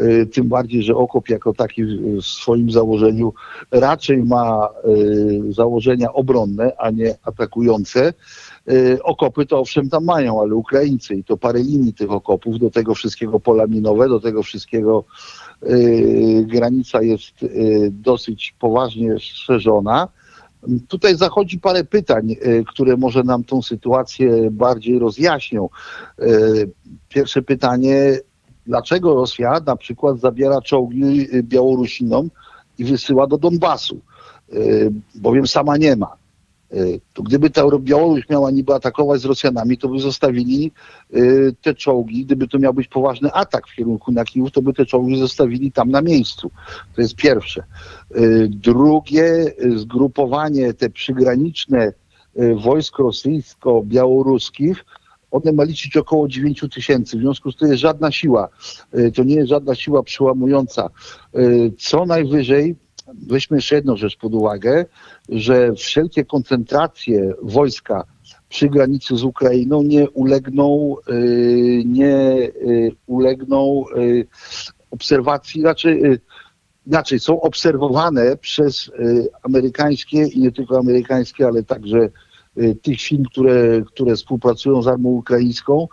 Y, 0.00 0.26
tym 0.26 0.48
bardziej, 0.48 0.82
że 0.82 0.96
okop 0.96 1.28
jako 1.28 1.52
taki 1.52 1.84
w 1.84 2.22
swoim 2.22 2.70
założeniu 2.70 3.32
raczej 3.70 4.22
ma 4.22 4.68
y, 5.48 5.52
założenia 5.52 6.12
obronne, 6.12 6.72
a 6.78 6.90
nie 6.90 7.14
atakujące. 7.22 8.12
Y, 8.70 9.02
okopy 9.02 9.46
to 9.46 9.60
owszem 9.60 9.88
tam 9.88 10.04
mają, 10.04 10.40
ale 10.40 10.54
Ukraińcy 10.54 11.14
i 11.14 11.24
to 11.24 11.36
parę 11.36 11.62
linii 11.62 11.94
tych 11.94 12.10
okopów, 12.10 12.58
do 12.58 12.70
tego 12.70 12.94
wszystkiego 12.94 13.40
pola 13.40 13.66
minowe, 13.66 14.08
do 14.08 14.20
tego 14.20 14.42
wszystkiego 14.42 15.04
granica 16.42 17.02
jest 17.02 17.32
dosyć 17.90 18.54
poważnie 18.58 19.14
strzeżona. 19.18 20.08
Tutaj 20.88 21.16
zachodzi 21.16 21.60
parę 21.60 21.84
pytań, 21.84 22.36
które 22.68 22.96
może 22.96 23.22
nam 23.22 23.44
tą 23.44 23.62
sytuację 23.62 24.50
bardziej 24.50 24.98
rozjaśnią. 24.98 25.68
Pierwsze 27.08 27.42
pytanie, 27.42 28.18
dlaczego 28.66 29.14
Rosja 29.14 29.60
na 29.66 29.76
przykład 29.76 30.20
zabiera 30.20 30.60
czołgi 30.60 31.28
y, 31.34 31.42
Białorusinom 31.42 32.30
i 32.78 32.84
wysyła 32.84 33.26
do 33.26 33.38
Donbasu, 33.38 34.00
bowiem 35.14 35.46
sama 35.46 35.76
nie 35.76 35.96
ma. 35.96 36.16
Y, 36.74 37.00
to 37.12 37.22
gdyby 37.22 37.50
ta 37.50 37.62
Białoruś 37.78 38.28
miała 38.30 38.50
niby 38.50 38.74
atakować 38.74 39.20
z 39.20 39.24
Rosjanami, 39.24 39.78
to 39.78 39.88
by 39.88 39.98
zostawili 39.98 40.72
te 41.62 41.74
czołgi, 41.74 42.24
gdyby 42.24 42.48
to 42.48 42.58
miał 42.58 42.74
być 42.74 42.88
poważny 42.88 43.32
atak 43.32 43.68
w 43.68 43.74
kierunku 43.74 44.12
na 44.12 44.24
Kijów, 44.24 44.52
to 44.52 44.62
by 44.62 44.72
te 44.72 44.86
czołgi 44.86 45.18
zostawili 45.18 45.72
tam 45.72 45.90
na 45.90 46.02
miejscu. 46.02 46.50
To 46.94 47.02
jest 47.02 47.14
pierwsze. 47.14 47.64
Drugie, 48.48 49.52
zgrupowanie 49.76 50.74
te 50.74 50.90
przygraniczne 50.90 51.92
wojsk 52.56 52.98
rosyjsko-białoruskich 52.98 54.84
one 55.30 55.52
ma 55.52 55.64
liczyć 55.64 55.96
około 55.96 56.28
9 56.28 56.64
tysięcy. 56.74 57.16
W 57.16 57.20
związku 57.20 57.52
z 57.52 57.56
tym 57.56 57.68
jest 57.68 57.80
żadna 57.80 58.12
siła. 58.12 58.48
To 59.14 59.24
nie 59.24 59.34
jest 59.34 59.48
żadna 59.48 59.74
siła 59.74 60.02
przełamująca. 60.02 60.90
Co 61.78 62.06
najwyżej, 62.06 62.76
weźmy 63.14 63.56
jeszcze 63.56 63.74
jedną 63.74 63.96
rzecz 63.96 64.16
pod 64.16 64.34
uwagę, 64.34 64.84
że 65.28 65.72
wszelkie 65.72 66.24
koncentracje 66.24 67.34
wojska 67.42 68.04
przy 68.48 68.68
granicy 68.68 69.16
z 69.16 69.24
Ukrainą 69.24 69.82
nie 69.82 70.10
ulegną, 70.10 70.96
e, 71.08 71.14
nie 71.84 72.48
ulegną 73.06 73.84
obserwacji, 74.90 75.62
raczej 75.62 76.02
inaczej 76.86 77.20
są 77.20 77.40
obserwowane 77.40 78.36
przez 78.36 78.90
amerykańskie 79.42 80.26
i 80.26 80.40
nie 80.40 80.52
tylko 80.52 80.78
amerykańskie, 80.78 81.46
ale 81.46 81.62
także 81.62 82.08
tych 82.82 83.00
firm, 83.00 83.24
które, 83.24 83.82
które 83.86 84.16
współpracują 84.16 84.82
z 84.82 84.86
armią 84.86 85.08
ukraińską, 85.08 85.88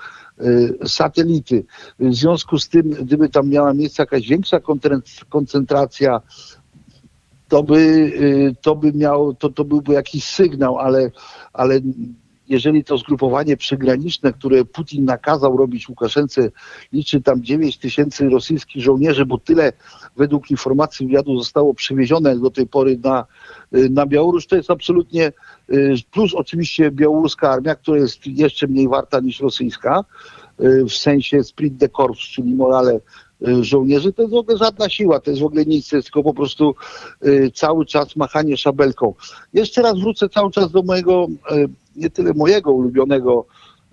satelity. 0.86 1.66
W 2.00 2.16
związku 2.16 2.60
z 2.60 2.70
tym, 2.70 2.90
gdyby 2.90 3.30
tam 3.30 3.50
miała 3.50 3.74
miejsce 3.74 4.04
jakaś 4.04 4.28
większa 4.28 4.60
koncentracja, 5.30 6.22
to 7.54 7.64
by, 7.64 8.56
to 8.62 8.76
by 8.76 8.94
miał, 8.94 9.34
to, 9.34 9.50
to 9.50 9.64
byłby 9.66 9.94
jakiś 9.94 10.24
sygnał, 10.24 10.78
ale, 10.78 11.12
ale 11.54 11.82
jeżeli 12.50 12.84
to 12.84 12.98
zgrupowanie 12.98 13.58
przygraniczne, 13.58 14.34
które 14.34 14.66
Putin 14.66 15.06
nakazał 15.06 15.58
robić 15.58 15.90
Łukaszence, 15.90 16.52
liczy 16.94 17.22
tam 17.22 17.44
9 17.44 17.78
tysięcy 17.78 18.30
rosyjskich 18.30 18.84
żołnierzy, 18.84 19.26
bo 19.26 19.38
tyle 19.38 19.74
według 20.18 20.52
informacji 20.52 21.06
wywiadu 21.06 21.38
zostało 21.38 21.74
przywiezione 21.74 22.40
do 22.40 22.52
tej 22.52 22.68
pory 22.68 23.00
na, 23.04 23.26
na 23.72 24.06
Białoruś, 24.06 24.48
to 24.48 24.56
jest 24.56 24.72
absolutnie 24.72 25.32
y, 25.70 25.96
plus 26.12 26.34
oczywiście 26.34 26.92
białoruska 26.92 27.50
armia, 27.50 27.76
która 27.76 27.98
jest 27.98 28.28
jeszcze 28.28 28.68
mniej 28.68 28.88
warta 28.88 29.20
niż 29.20 29.40
rosyjska, 29.40 30.04
y, 30.62 30.86
w 30.86 30.94
sensie 30.94 31.44
split 31.44 31.78
de 31.78 31.90
corps, 31.90 32.18
czyli 32.18 32.56
morale 32.56 32.94
y, 32.94 33.02
żołnierzy, 33.62 34.14
to 34.14 34.22
jest 34.22 34.34
w 34.34 34.38
ogóle 34.38 34.58
żadna 34.58 34.90
siła, 34.90 35.20
to 35.20 35.30
jest 35.30 35.42
w 35.42 35.46
ogóle 35.46 35.66
nic, 35.66 35.90
to 35.90 35.96
jest 35.96 36.08
tylko 36.08 36.24
po 36.24 36.34
prostu 36.34 36.76
cały 37.54 37.86
czas 37.86 38.16
machanie 38.16 38.58
szabelką. 38.58 39.14
Jeszcze 39.54 39.82
raz 39.82 40.00
wrócę 40.00 40.30
cały 40.30 40.52
czas 40.52 40.72
do 40.72 40.84
mojego 40.84 41.28
nie 41.96 42.10
tyle 42.10 42.34
mojego 42.34 42.72
ulubionego 42.72 43.46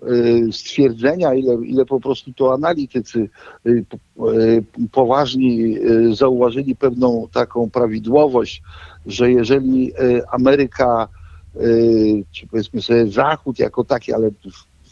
y, 0.03 0.47
stwierdzenia, 0.51 1.33
ile, 1.33 1.53
ile 1.65 1.85
po 1.85 1.99
prostu 1.99 2.33
to 2.33 2.53
analitycy 2.53 3.29
y, 3.65 3.85
y, 4.33 4.63
poważni 4.91 5.77
zauważyli 6.13 6.75
pewną 6.75 7.27
taką 7.33 7.69
prawidłowość, 7.69 8.61
że 9.05 9.31
jeżeli 9.31 9.93
Ameryka, 10.31 11.07
czy 12.31 12.47
powiedzmy 12.47 12.81
sobie 12.81 13.07
Zachód 13.07 13.59
jako 13.59 13.83
taki, 13.83 14.13
ale 14.13 14.31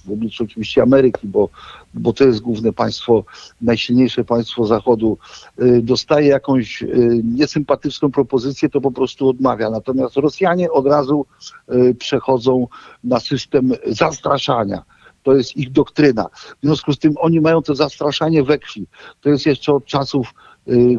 w 0.10 0.14
obliczu 0.14 0.44
oczywiście 0.44 0.82
Ameryki, 0.82 1.28
bo, 1.28 1.50
bo 1.94 2.14
to 2.14 2.24
jest 2.24 2.40
główne 2.40 2.74
państwo, 2.74 3.24
najsilniejsze 3.62 4.24
państwo 4.24 4.66
Zachodu, 4.66 5.18
y, 5.62 5.82
dostaje 5.82 6.28
jakąś 6.28 6.84
y, 6.84 7.22
niesympatyczną 7.24 8.12
propozycję, 8.12 8.70
to 8.70 8.82
po 8.82 8.92
prostu 8.92 9.30
odmawia. 9.30 9.70
Natomiast 9.70 10.16
Rosjanie 10.16 10.72
od 10.72 10.88
razu 10.88 11.26
y, 11.72 11.96
przechodzą 11.96 12.68
na 13.04 13.20
system 13.20 13.74
zastraszania. 13.88 14.84
To 15.24 15.36
jest 15.36 15.58
ich 15.58 15.72
doktryna. 15.72 16.26
W 16.34 16.66
związku 16.66 16.94
z 16.94 17.00
tym 17.00 17.14
oni 17.20 17.42
mają 17.42 17.62
to 17.62 17.76
zastraszanie 17.76 18.44
we 18.44 18.58
krwi. 18.58 18.88
To 19.22 19.30
jest 19.30 19.46
jeszcze 19.46 19.74
od 19.74 19.86
czasów 19.86 20.34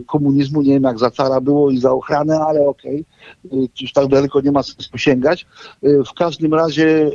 komunizmu, 0.07 0.63
nie 0.63 0.73
wiem 0.73 0.83
jak 0.83 0.99
za 0.99 1.11
cara 1.11 1.41
było 1.41 1.71
i 1.71 1.79
za 1.79 1.93
ochranę, 1.93 2.41
ale 2.41 2.61
okej, 2.69 3.05
okay. 3.47 3.69
już 3.81 3.93
tak 3.93 4.07
daleko 4.07 4.41
nie 4.41 4.53
ma 4.53 4.63
sensu 4.63 4.99
sięgać. 4.99 5.47
W 5.83 6.15
każdym 6.19 6.55
razie 6.55 7.11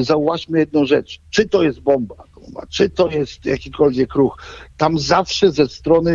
zauważmy 0.00 0.58
jedną 0.58 0.84
rzecz. 0.84 1.20
Czy 1.30 1.48
to 1.48 1.62
jest 1.62 1.80
bomba, 1.80 2.14
czy 2.68 2.90
to 2.90 3.10
jest 3.10 3.44
jakikolwiek 3.44 4.14
ruch, 4.14 4.42
tam 4.76 4.98
zawsze 4.98 5.52
ze 5.52 5.68
strony 5.68 6.10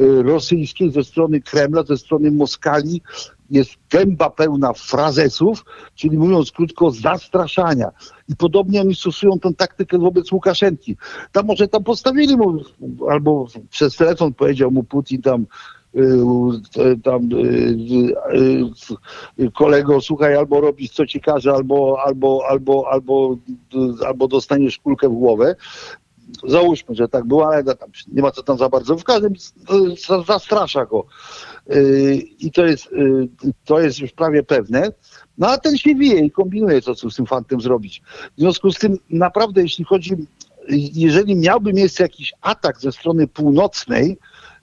y, 0.00 0.22
rosyjskiej, 0.22 0.90
ze 0.90 1.04
strony 1.04 1.40
Kremla, 1.40 1.82
ze 1.82 1.96
strony 1.96 2.30
Moskali 2.30 3.02
jest 3.50 3.70
gęba 3.90 4.30
pełna 4.30 4.72
frazesów, 4.72 5.64
czyli 5.94 6.18
mówiąc 6.18 6.52
krótko, 6.52 6.90
zastraszania. 6.90 7.90
I 8.28 8.36
podobnie 8.36 8.80
oni 8.80 8.94
stosują 8.94 9.38
tę 9.38 9.54
taktykę 9.54 9.98
wobec 9.98 10.32
Łukaszenki. 10.32 10.96
Tam 11.32 11.46
może 11.46 11.68
tam 11.68 11.84
postawili 11.84 12.36
mu, 12.36 12.62
albo 13.10 13.46
przez 13.70 13.96
telefon 13.96 14.34
powiedział 14.34 14.70
mu 14.70 14.84
Putin 14.84 15.22
tam, 15.22 15.46
tam 17.04 17.28
y, 17.32 18.14
y, 19.38 19.50
kolego, 19.50 20.00
słuchaj, 20.00 20.36
albo 20.36 20.60
robisz 20.60 20.90
co 20.90 21.06
ci 21.06 21.20
każe, 21.20 21.52
albo, 21.52 21.98
albo, 22.04 22.46
albo, 22.48 22.88
albo, 22.90 23.36
albo 24.06 24.28
dostaniesz 24.28 24.78
kulkę 24.78 25.08
w 25.08 25.12
głowę. 25.12 25.56
Załóżmy, 26.46 26.94
że 26.94 27.08
tak 27.08 27.24
było, 27.24 27.46
ale 27.46 27.64
tam 27.64 27.90
nie 28.12 28.22
ma 28.22 28.30
co 28.30 28.42
tam 28.42 28.58
za 28.58 28.68
bardzo. 28.68 28.96
W 28.96 29.04
każdym 29.04 29.32
zastrasza 30.26 30.86
go. 30.86 31.06
I 32.38 32.50
to 32.52 32.66
jest, 32.66 32.88
to 33.64 33.80
jest 33.80 33.98
już 33.98 34.12
prawie 34.12 34.42
pewne. 34.42 34.92
No 35.38 35.48
a 35.48 35.58
ten 35.58 35.76
się 35.76 35.94
wije 35.94 36.20
i 36.20 36.30
kombinuje, 36.30 36.82
co 36.82 37.10
z 37.10 37.16
tym 37.16 37.26
fantem 37.26 37.60
zrobić. 37.60 38.02
W 38.36 38.40
związku 38.40 38.72
z 38.72 38.78
tym 38.78 38.98
naprawdę, 39.10 39.62
jeśli 39.62 39.84
chodzi, 39.84 40.14
jeżeli 40.94 41.36
miałby 41.36 41.72
miejsce 41.72 42.02
jakiś 42.02 42.32
atak 42.42 42.80
ze 42.80 42.92
strony 42.92 43.26
północnej, 43.26 44.18
Y, 44.18 44.53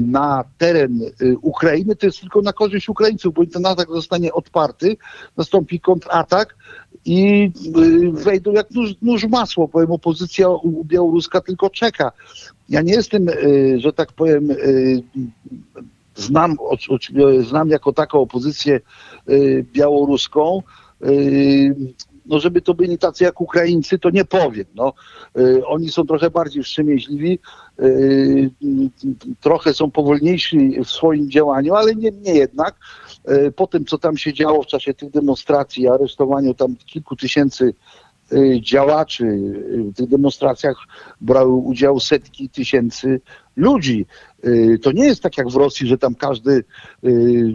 na 0.00 0.44
teren 0.58 1.00
y, 1.22 1.36
Ukrainy, 1.42 1.96
to 1.96 2.06
jest 2.06 2.20
tylko 2.20 2.42
na 2.42 2.52
korzyść 2.52 2.88
Ukraińców, 2.88 3.34
bo 3.34 3.46
ten 3.46 3.66
atak 3.66 3.88
zostanie 3.88 4.32
odparty, 4.32 4.96
nastąpi 5.36 5.80
kontratak 5.80 6.56
i 7.04 7.50
y, 7.76 8.12
wejdą 8.12 8.52
jak 8.52 8.70
nóż, 8.70 8.90
nóż 9.02 9.24
masło, 9.24 9.68
powiem, 9.68 9.90
opozycja 9.90 10.48
białoruska 10.84 11.40
tylko 11.40 11.70
czeka. 11.70 12.12
Ja 12.68 12.82
nie 12.82 12.92
jestem, 12.92 13.26
że 13.76 13.92
tak 13.92 14.12
powiem, 14.12 14.48
znam, 16.14 16.56
znam 17.40 17.68
jako 17.68 17.92
taką 17.92 18.20
opozycję 18.20 18.80
białoruską, 19.62 20.62
no 22.28 22.40
żeby 22.40 22.62
to 22.62 22.74
byli 22.74 22.98
tacy 22.98 23.24
jak 23.24 23.40
Ukraińcy, 23.40 23.98
to 23.98 24.10
nie 24.10 24.24
powiem. 24.24 24.64
No, 24.74 24.92
y, 25.38 25.66
oni 25.66 25.90
są 25.90 26.06
trochę 26.06 26.30
bardziej 26.30 26.62
wstrzemięźliwi, 26.62 27.38
y, 27.80 28.50
trochę 29.40 29.74
są 29.74 29.90
powolniejsi 29.90 30.80
w 30.84 30.90
swoim 30.90 31.30
działaniu, 31.30 31.74
ale 31.74 31.94
niemniej 31.94 32.36
jednak 32.36 32.74
y, 33.30 33.52
po 33.52 33.66
tym, 33.66 33.84
co 33.84 33.98
tam 33.98 34.16
się 34.16 34.32
działo 34.32 34.62
w 34.62 34.66
czasie 34.66 34.94
tych 34.94 35.10
demonstracji, 35.10 35.88
aresztowaniu 35.88 36.54
tam 36.54 36.76
kilku 36.76 37.16
tysięcy 37.16 37.74
działaczy 38.60 39.24
w 39.84 39.94
tych 39.94 40.08
demonstracjach 40.08 40.76
brały 41.20 41.52
udział 41.52 42.00
setki 42.00 42.48
tysięcy 42.48 43.20
ludzi. 43.56 44.06
To 44.82 44.92
nie 44.92 45.04
jest 45.04 45.22
tak 45.22 45.38
jak 45.38 45.48
w 45.48 45.56
Rosji, 45.56 45.86
że 45.86 45.98
tam 45.98 46.14
każdy, 46.14 46.64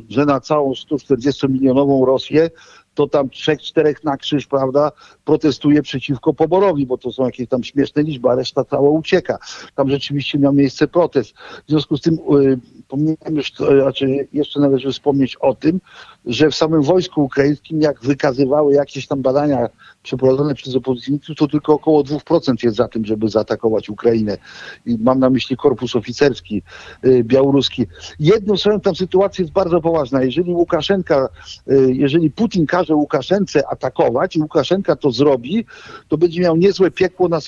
że 0.10 0.26
na 0.26 0.40
całą 0.40 0.72
140-milionową 0.72 2.06
Rosję 2.06 2.50
to 2.96 3.08
tam 3.08 3.30
trzech, 3.30 3.62
czterech 3.62 4.04
na 4.04 4.18
krzyż, 4.18 4.48
prawda, 4.48 4.92
protestuje 5.26 5.82
przeciwko 5.82 6.34
poborowi, 6.34 6.86
bo 6.86 6.98
to 6.98 7.12
są 7.12 7.26
jakieś 7.26 7.48
tam 7.48 7.64
śmieszne 7.64 8.04
liczby, 8.04 8.30
a 8.30 8.36
reszta 8.36 8.64
cała 8.64 8.90
ucieka. 8.90 9.38
Tam 9.76 9.90
rzeczywiście 9.90 10.40
miał 10.40 10.54
miejsce 10.54 10.88
protest. 10.88 11.34
W 11.68 11.70
związku 11.70 11.98
z 11.98 12.02
tym 12.02 12.14
y, 12.14 12.60
pomijam 12.88 13.36
już, 13.36 13.52
znaczy 13.82 14.28
jeszcze 14.34 14.60
należy 14.60 14.92
wspomnieć 14.92 15.36
o 15.36 15.56
tym, 15.56 15.82
że 16.26 16.50
w 16.50 16.56
samym 16.56 16.82
wojsku 16.82 17.24
ukraińskim, 17.24 17.82
jak 17.82 18.02
wykazywały 18.02 18.74
jakieś 18.74 19.08
tam 19.08 19.22
badania 19.22 19.70
przeprowadzone 20.04 20.56
przez 20.56 20.76
opozycjonistów, 20.76 21.38
to 21.38 21.48
tylko 21.48 21.74
około 21.74 22.04
2% 22.04 22.54
jest 22.64 22.78
za 22.78 22.88
tym, 22.88 23.06
żeby 23.06 23.30
zaatakować 23.30 23.90
Ukrainę. 23.90 24.38
I 24.86 24.98
mam 25.00 25.20
na 25.20 25.30
myśli 25.30 25.58
korpus 25.58 25.96
oficerski 25.96 26.62
y, 27.06 27.24
białoruski. 27.24 27.88
Jedną 28.20 28.58
słowem, 28.58 28.82
tam 28.82 28.96
sytuacja 28.96 29.44
jest 29.44 29.54
bardzo 29.54 29.82
poważna. 29.82 30.24
Jeżeli 30.24 30.54
Łukaszenka, 30.54 31.30
y, 31.72 31.94
jeżeli 31.94 32.32
Putin 32.32 32.66
każe 32.66 32.96
Łukaszence 32.96 33.68
atakować 33.68 34.36
i 34.36 34.42
Łukaszenka 34.42 34.96
to 34.96 35.12
zrobi, 35.12 35.66
to 36.08 36.18
będzie 36.18 36.42
miał 36.42 36.56
niezłe 36.56 36.92
piekło 36.92 37.28
na, 37.28 37.38
y, 37.38 37.42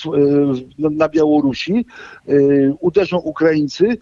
na 0.78 1.08
Białorusi. 1.08 1.86
Uderzą 2.80 3.16
Ukraińcy, 3.16 3.98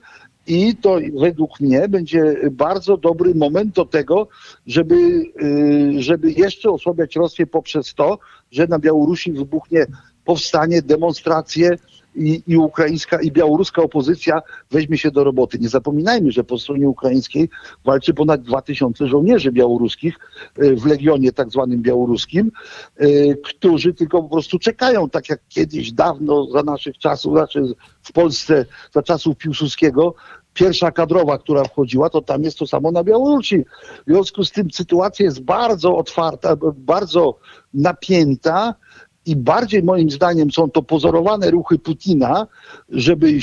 i 0.47 0.77
to 0.77 0.99
według 1.21 1.61
mnie 1.61 1.89
będzie 1.89 2.37
bardzo 2.51 2.97
dobry 2.97 3.35
moment 3.35 3.75
do 3.75 3.85
tego, 3.85 4.29
żeby, 4.67 4.95
y, 5.43 6.03
żeby 6.03 6.33
jeszcze 6.33 6.71
osłabiać 6.71 7.17
Rosję 7.17 7.47
poprzez 7.47 7.95
to, 7.95 8.19
że 8.51 8.67
na 8.67 8.79
Białorusi 8.79 9.33
wybuchnie 9.33 9.87
powstanie, 10.25 10.83
demonstracje 10.83 11.77
i, 12.15 12.43
i 12.47 12.57
ukraińska 12.57 13.21
i 13.21 13.33
białoruska 13.33 13.83
opozycja 13.83 14.43
weźmie 14.71 14.99
się 14.99 15.11
do 15.11 15.25
roboty. 15.25 15.59
Nie 15.59 15.69
zapominajmy, 15.69 16.33
że 16.33 16.45
po 16.45 16.59
stronie 16.59 16.89
ukraińskiej 16.89 17.49
walczy 17.85 18.15
ponad 18.15 18.43
2000 18.43 19.07
żołnierzy 19.07 19.53
białoruskich 19.53 20.19
y, 20.63 20.77
w 20.77 20.87
Legionie 20.87 21.33
tak 21.33 21.51
zwanym 21.51 21.83
białoruskim, 21.83 22.53
y, 23.01 23.39
którzy 23.45 23.95
tylko 23.95 24.23
po 24.23 24.29
prostu 24.29 24.59
czekają, 24.59 25.11
tak 25.11 25.29
jak 25.29 25.41
kiedyś 25.49 25.93
dawno 25.93 26.47
za 26.47 26.63
naszych 26.63 26.99
czasów, 26.99 27.33
znaczy 27.33 27.75
w 28.03 28.13
Polsce 28.13 28.67
za 28.93 29.03
czasów 29.03 29.37
Piłsudskiego, 29.37 30.15
pierwsza 30.55 30.91
kadrowa, 30.91 31.39
która 31.39 31.65
wchodziła, 31.65 32.11
to 32.11 32.23
tam 32.23 32.43
jest 32.43 32.59
to 32.59 32.67
samo 32.67 32.93
na 32.93 33.05
Białorusi. 33.05 33.65
W 34.07 34.11
związku 34.11 34.45
z 34.45 34.53
tym 34.53 34.71
sytuacja 34.71 35.25
jest 35.25 35.41
bardzo 35.41 35.97
otwarta, 35.97 36.57
bardzo 36.75 37.39
napięta 37.75 38.75
i 39.27 39.37
bardziej 39.37 39.83
moim 39.83 40.11
zdaniem 40.11 40.51
są 40.51 40.71
to 40.71 40.83
pozorowane 40.83 41.51
ruchy 41.51 41.79
Putina, 41.79 42.47
żeby, 42.89 43.39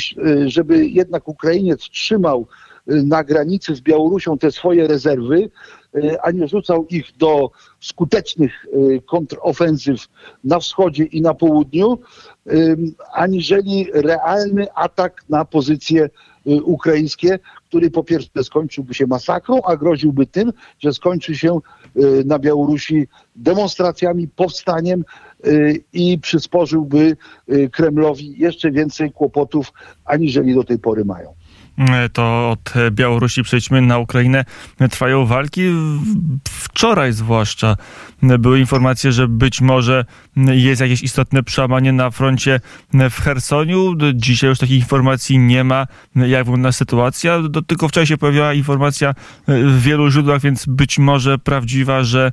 żeby 0.45 0.87
jednak 0.87 1.27
Ukrainiec 1.27 1.81
trzymał 1.81 2.47
y, 2.91 3.03
na 3.03 3.23
granicy 3.23 3.75
z 3.75 3.81
Białorusią 3.81 4.37
te 4.37 4.51
swoje 4.51 4.87
rezerwy, 4.87 5.49
y, 5.95 6.21
a 6.21 6.31
nie 6.31 6.47
rzucał 6.47 6.85
ich 6.89 7.17
do 7.17 7.51
skutecznych 7.79 8.65
kontrofensyw 9.05 10.07
na 10.43 10.59
wschodzie 10.59 11.03
i 11.03 11.21
na 11.21 11.33
południu, 11.33 11.99
aniżeli 13.13 13.87
realny 13.93 14.73
atak 14.73 15.23
na 15.29 15.45
pozycje 15.45 16.09
ukraińskie, 16.63 17.39
który 17.69 17.91
po 17.91 18.03
pierwsze 18.03 18.43
skończyłby 18.43 18.93
się 18.93 19.07
masakrą, 19.07 19.61
a 19.61 19.77
groziłby 19.77 20.25
tym, 20.25 20.53
że 20.79 20.93
skończy 20.93 21.35
się 21.35 21.59
na 22.25 22.39
Białorusi 22.39 23.07
demonstracjami, 23.35 24.27
powstaniem 24.27 25.03
i 25.93 26.19
przysporzyłby 26.19 27.17
Kremlowi 27.71 28.39
jeszcze 28.39 28.71
więcej 28.71 29.11
kłopotów, 29.11 29.73
aniżeli 30.05 30.55
do 30.55 30.63
tej 30.63 30.79
pory 30.79 31.05
mają. 31.05 31.33
E, 31.77 32.09
to 32.09 32.51
od 32.51 32.73
Białorusi 32.91 33.43
przejdźmy 33.43 33.81
na 33.81 33.97
Ukrainę. 33.97 34.45
Trwają 34.91 35.25
walki. 35.25 35.61
Wczoraj 36.49 37.13
zwłaszcza 37.13 37.77
były 38.21 38.59
informacje, 38.59 39.11
że 39.11 39.27
być 39.27 39.61
może 39.61 40.05
jest 40.37 40.81
jakieś 40.81 41.03
istotne 41.03 41.43
przełamanie 41.43 41.91
na 41.93 42.11
froncie 42.11 42.59
w 43.09 43.21
Hersoniu. 43.21 43.95
Dzisiaj 44.13 44.49
już 44.49 44.59
takich 44.59 44.77
informacji 44.77 45.37
nie 45.37 45.63
ma. 45.63 45.87
Jak 46.15 46.45
wygląda 46.45 46.71
sytuacja? 46.71 47.39
Tylko 47.67 47.87
wczoraj 47.87 48.07
się 48.07 48.17
pojawiła 48.17 48.53
informacja 48.53 49.13
w 49.47 49.81
wielu 49.81 50.11
źródłach, 50.11 50.41
więc 50.41 50.65
być 50.65 50.99
może 50.99 51.37
prawdziwa, 51.37 52.03
że 52.03 52.31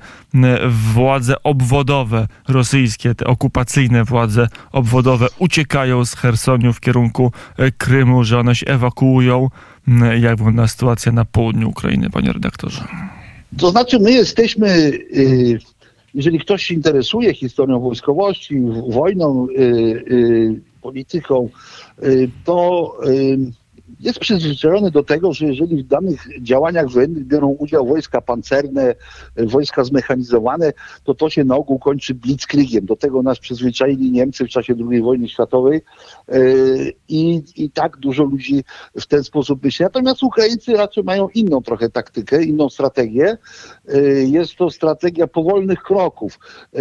władze 0.69 1.43
obwodowe 1.43 2.29
rosyjskie, 2.49 3.15
te 3.15 3.27
okupacyjne 3.27 4.05
władze 4.05 4.49
obwodowe 4.73 5.27
uciekają 5.39 6.05
z 6.05 6.15
Hersoniu 6.15 6.73
w 6.73 6.81
kierunku 6.81 7.33
Krymu, 7.79 8.25
że 8.25 8.39
one 8.39 8.55
się 8.55 8.67
ewakuują 8.67 9.28
jak 10.21 10.37
wygląda 10.37 10.69
sytuacja 10.69 11.13
na 11.13 11.25
południu 11.25 11.69
Ukrainy, 11.69 12.11
panie 12.11 12.33
redaktorze? 12.33 12.85
To 13.59 13.71
znaczy, 13.71 13.99
my 13.99 14.13
jesteśmy, 14.13 14.69
y, 14.69 15.59
jeżeli 16.15 16.39
ktoś 16.39 16.63
się 16.63 16.75
interesuje 16.75 17.35
historią 17.35 17.81
wojskowości, 17.81 18.61
wojną, 18.89 19.47
y, 19.49 19.55
y, 20.11 20.61
polityką, 20.83 21.49
to 22.45 22.93
jest 24.01 24.19
przyzwyczajony 24.19 24.91
do 24.91 25.05
tego, 25.05 25.33
że 25.33 25.47
jeżeli 25.47 25.83
w 25.83 25.87
danych 25.87 26.27
działaniach 26.43 26.91
wojennych 26.91 27.25
biorą 27.25 27.49
udział 27.49 27.87
wojska 27.87 28.21
pancerne, 28.21 28.95
wojska 29.37 29.85
zmechanizowane, 29.85 30.73
to 31.05 31.15
to 31.15 31.31
się 31.31 31.45
na 31.45 31.57
ogół 31.57 31.79
kończy 31.79 32.15
blitzkriegiem. 32.15 32.87
Do 32.87 32.97
tego 32.97 33.23
nas 33.23 33.39
przyzwyczaili 33.39 34.13
Niemcy 34.13 34.45
w 34.45 34.49
czasie 34.49 34.75
II 34.91 35.03
wojny 35.03 35.29
światowej 35.29 35.81
e, 36.29 36.41
i, 37.09 37.43
i 37.57 37.71
tak 37.71 37.97
dużo 37.97 38.25
ludzi 38.25 38.65
w 39.01 39.07
ten 39.07 39.25
sposób 39.25 39.65
myśli. 39.65 39.83
Natomiast 39.83 40.23
Ukraińcy 40.23 40.73
raczej 40.73 41.05
mają 41.05 41.29
inną 41.29 41.63
trochę 41.63 41.91
taktykę, 41.91 42.45
inną 42.45 42.69
strategię. 42.71 43.37
E, 43.89 44.01
jest 44.11 44.57
to 44.57 44.71
strategia 44.71 45.27
powolnych 45.27 45.83
kroków. 45.83 46.39
E, 46.75 46.81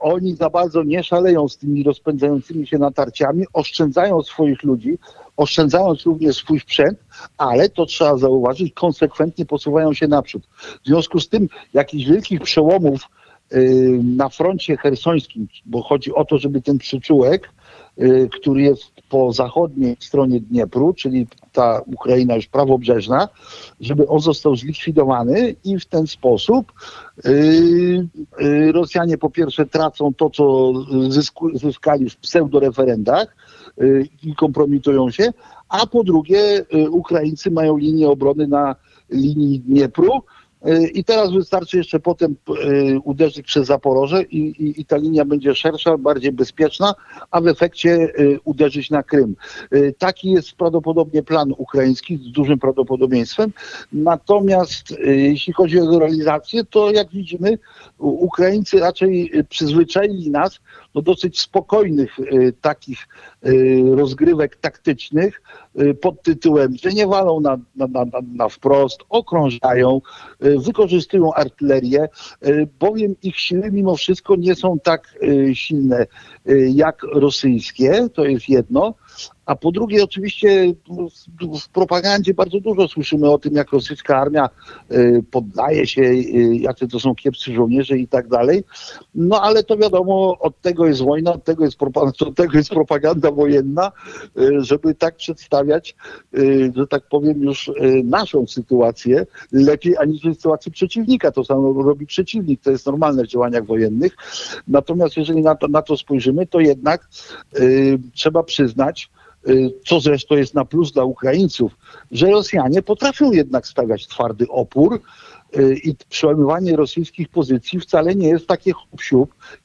oni 0.00 0.36
za 0.36 0.50
bardzo 0.50 0.82
nie 0.82 1.04
szaleją 1.04 1.48
z 1.48 1.58
tymi 1.58 1.82
rozpędzającymi 1.82 2.66
się 2.66 2.78
natarciami, 2.78 3.44
oszczędzają 3.52 4.22
swoich 4.22 4.62
ludzi, 4.62 4.98
oszczędzając 5.38 6.02
również 6.02 6.36
swój 6.36 6.60
sprzęt, 6.60 6.98
ale 7.36 7.68
to 7.68 7.86
trzeba 7.86 8.16
zauważyć, 8.16 8.72
konsekwentnie 8.72 9.46
posuwają 9.46 9.94
się 9.94 10.08
naprzód. 10.08 10.42
W 10.84 10.86
związku 10.86 11.20
z 11.20 11.28
tym 11.28 11.48
jakichś 11.74 12.04
wielkich 12.04 12.40
przełomów 12.40 13.02
y, 13.52 14.00
na 14.02 14.28
froncie 14.28 14.76
hersońskim, 14.76 15.48
bo 15.66 15.82
chodzi 15.82 16.14
o 16.14 16.24
to, 16.24 16.38
żeby 16.38 16.62
ten 16.62 16.78
przyczółek, 16.78 17.50
y, 17.98 18.28
który 18.40 18.62
jest 18.62 18.82
po 19.08 19.32
zachodniej 19.32 19.96
stronie 20.00 20.40
Dniepru, 20.40 20.94
czyli 20.94 21.26
ta 21.52 21.80
Ukraina 21.86 22.36
już 22.36 22.46
prawobrzeżna, 22.46 23.28
żeby 23.80 24.08
on 24.08 24.20
został 24.20 24.56
zlikwidowany 24.56 25.54
i 25.64 25.78
w 25.78 25.86
ten 25.86 26.06
sposób 26.06 26.72
y, 27.26 28.08
Rosjanie 28.72 29.18
po 29.18 29.30
pierwsze 29.30 29.66
tracą 29.66 30.14
to, 30.14 30.30
co 30.30 30.72
zyskali 31.54 32.10
w 32.10 32.16
pseudoreferendach, 32.16 33.36
i 34.22 34.34
kompromitują 34.34 35.10
się, 35.10 35.32
a 35.68 35.86
po 35.86 36.04
drugie 36.04 36.64
y, 36.74 36.90
Ukraińcy 36.90 37.50
mają 37.50 37.76
linię 37.76 38.08
obrony 38.08 38.48
na 38.48 38.76
linii 39.10 39.60
Dniepru, 39.60 40.12
y, 40.16 40.20
i 40.94 41.04
teraz 41.04 41.32
wystarczy 41.32 41.76
jeszcze 41.76 42.00
potem 42.00 42.36
uderzyć 43.04 43.46
przez 43.46 43.66
Zaporoże 43.66 44.22
i, 44.22 44.38
i, 44.38 44.80
i, 44.80 44.84
ta 44.84 44.96
linia 44.96 45.24
będzie 45.24 45.54
szersza, 45.54 45.98
bardziej 45.98 46.32
bezpieczna, 46.32 46.94
a 47.30 47.40
w 47.40 47.46
efekcie 47.46 48.12
uderzyć 48.44 48.90
na 48.90 49.02
Krym. 49.02 49.36
Taki 49.98 50.30
jest 50.30 50.52
prawdopodobnie 50.52 51.22
plan 51.22 51.52
ukraiński 51.56 52.16
z 52.16 52.32
dużym 52.32 52.58
prawdopodobieństwem. 52.58 53.52
Natomiast 53.92 54.98
jeśli 55.04 55.52
chodzi 55.52 55.80
o 55.80 55.98
realizację, 55.98 56.64
to 56.64 56.90
jak 56.90 57.10
widzimy, 57.10 57.58
Ukraińcy 57.98 58.80
raczej 58.80 59.32
przyzwyczaili 59.48 60.30
nas 60.30 60.60
do 60.94 61.02
dosyć 61.02 61.40
spokojnych 61.40 62.16
takich 62.60 63.06
Y, 63.46 63.82
rozgrywek 63.96 64.56
taktycznych 64.56 65.42
y, 65.80 65.94
pod 65.94 66.22
tytułem, 66.22 66.76
że 66.82 66.92
nie 66.92 67.06
walą 67.06 67.40
na, 67.40 67.58
na, 67.76 67.86
na, 67.86 68.04
na 68.34 68.48
wprost, 68.48 69.00
okrążają, 69.08 70.00
y, 70.44 70.47
wykorzystują 70.56 71.34
artylerię, 71.34 72.08
bowiem 72.78 73.14
ich 73.22 73.40
siły 73.40 73.70
mimo 73.72 73.96
wszystko 73.96 74.36
nie 74.36 74.54
są 74.54 74.78
tak 74.78 75.18
silne 75.54 76.06
jak 76.74 77.02
rosyjskie, 77.02 78.08
to 78.14 78.24
jest 78.24 78.48
jedno, 78.48 78.94
a 79.48 79.56
po 79.56 79.72
drugie, 79.72 80.04
oczywiście 80.04 80.74
w 81.60 81.68
propagandzie 81.68 82.34
bardzo 82.34 82.60
dużo 82.60 82.88
słyszymy 82.88 83.30
o 83.30 83.38
tym, 83.38 83.54
jak 83.54 83.72
rosyjska 83.72 84.18
armia 84.18 84.48
y, 84.92 85.24
poddaje 85.30 85.86
się, 85.86 86.02
y, 86.02 86.56
jacy 86.56 86.88
to 86.88 87.00
są 87.00 87.14
kiepscy 87.14 87.54
żołnierze 87.54 87.98
i 87.98 88.08
tak 88.08 88.28
dalej. 88.28 88.64
No 89.14 89.42
ale 89.42 89.64
to 89.64 89.76
wiadomo, 89.76 90.38
od 90.40 90.60
tego 90.60 90.86
jest 90.86 91.02
wojna, 91.02 91.32
od 91.32 91.44
tego 91.44 91.64
jest, 91.64 91.78
od 92.26 92.36
tego 92.36 92.58
jest 92.58 92.70
propaganda 92.70 93.30
wojenna, 93.30 93.92
y, 94.38 94.64
żeby 94.64 94.94
tak 94.94 95.16
przedstawiać, 95.16 95.96
że 96.76 96.86
tak 96.86 97.08
powiem, 97.08 97.42
już 97.42 97.70
naszą 98.04 98.46
sytuację 98.46 99.26
lepiej 99.52 99.96
aniżeli 99.96 100.34
sytuację 100.34 100.72
przeciwnika. 100.72 101.32
To 101.32 101.44
samo 101.44 101.82
robi 101.82 102.06
przeciwnik, 102.06 102.60
to 102.62 102.70
jest 102.70 102.86
normalne 102.86 103.24
w 103.24 103.26
działaniach 103.26 103.66
wojennych. 103.66 104.16
Natomiast 104.68 105.16
jeżeli 105.16 105.42
na 105.42 105.54
to, 105.54 105.68
na 105.68 105.82
to 105.82 105.96
spojrzymy, 105.96 106.46
to 106.46 106.60
jednak 106.60 107.08
trzeba 108.14 108.42
przyznać, 108.42 109.07
co 109.86 110.00
zresztą 110.00 110.36
jest 110.36 110.54
na 110.54 110.64
plus 110.64 110.92
dla 110.92 111.04
Ukraińców, 111.04 111.72
że 112.10 112.30
Rosjanie 112.30 112.82
potrafią 112.82 113.32
jednak 113.32 113.66
stawiać 113.66 114.06
twardy 114.06 114.48
opór, 114.48 115.00
Y, 115.37 115.37
i 115.84 115.94
przełamywanie 116.08 116.76
rosyjskich 116.76 117.28
pozycji 117.28 117.80
wcale 117.80 118.14
nie 118.14 118.28
jest 118.28 118.46
takie 118.46 118.72
hop 118.72 118.88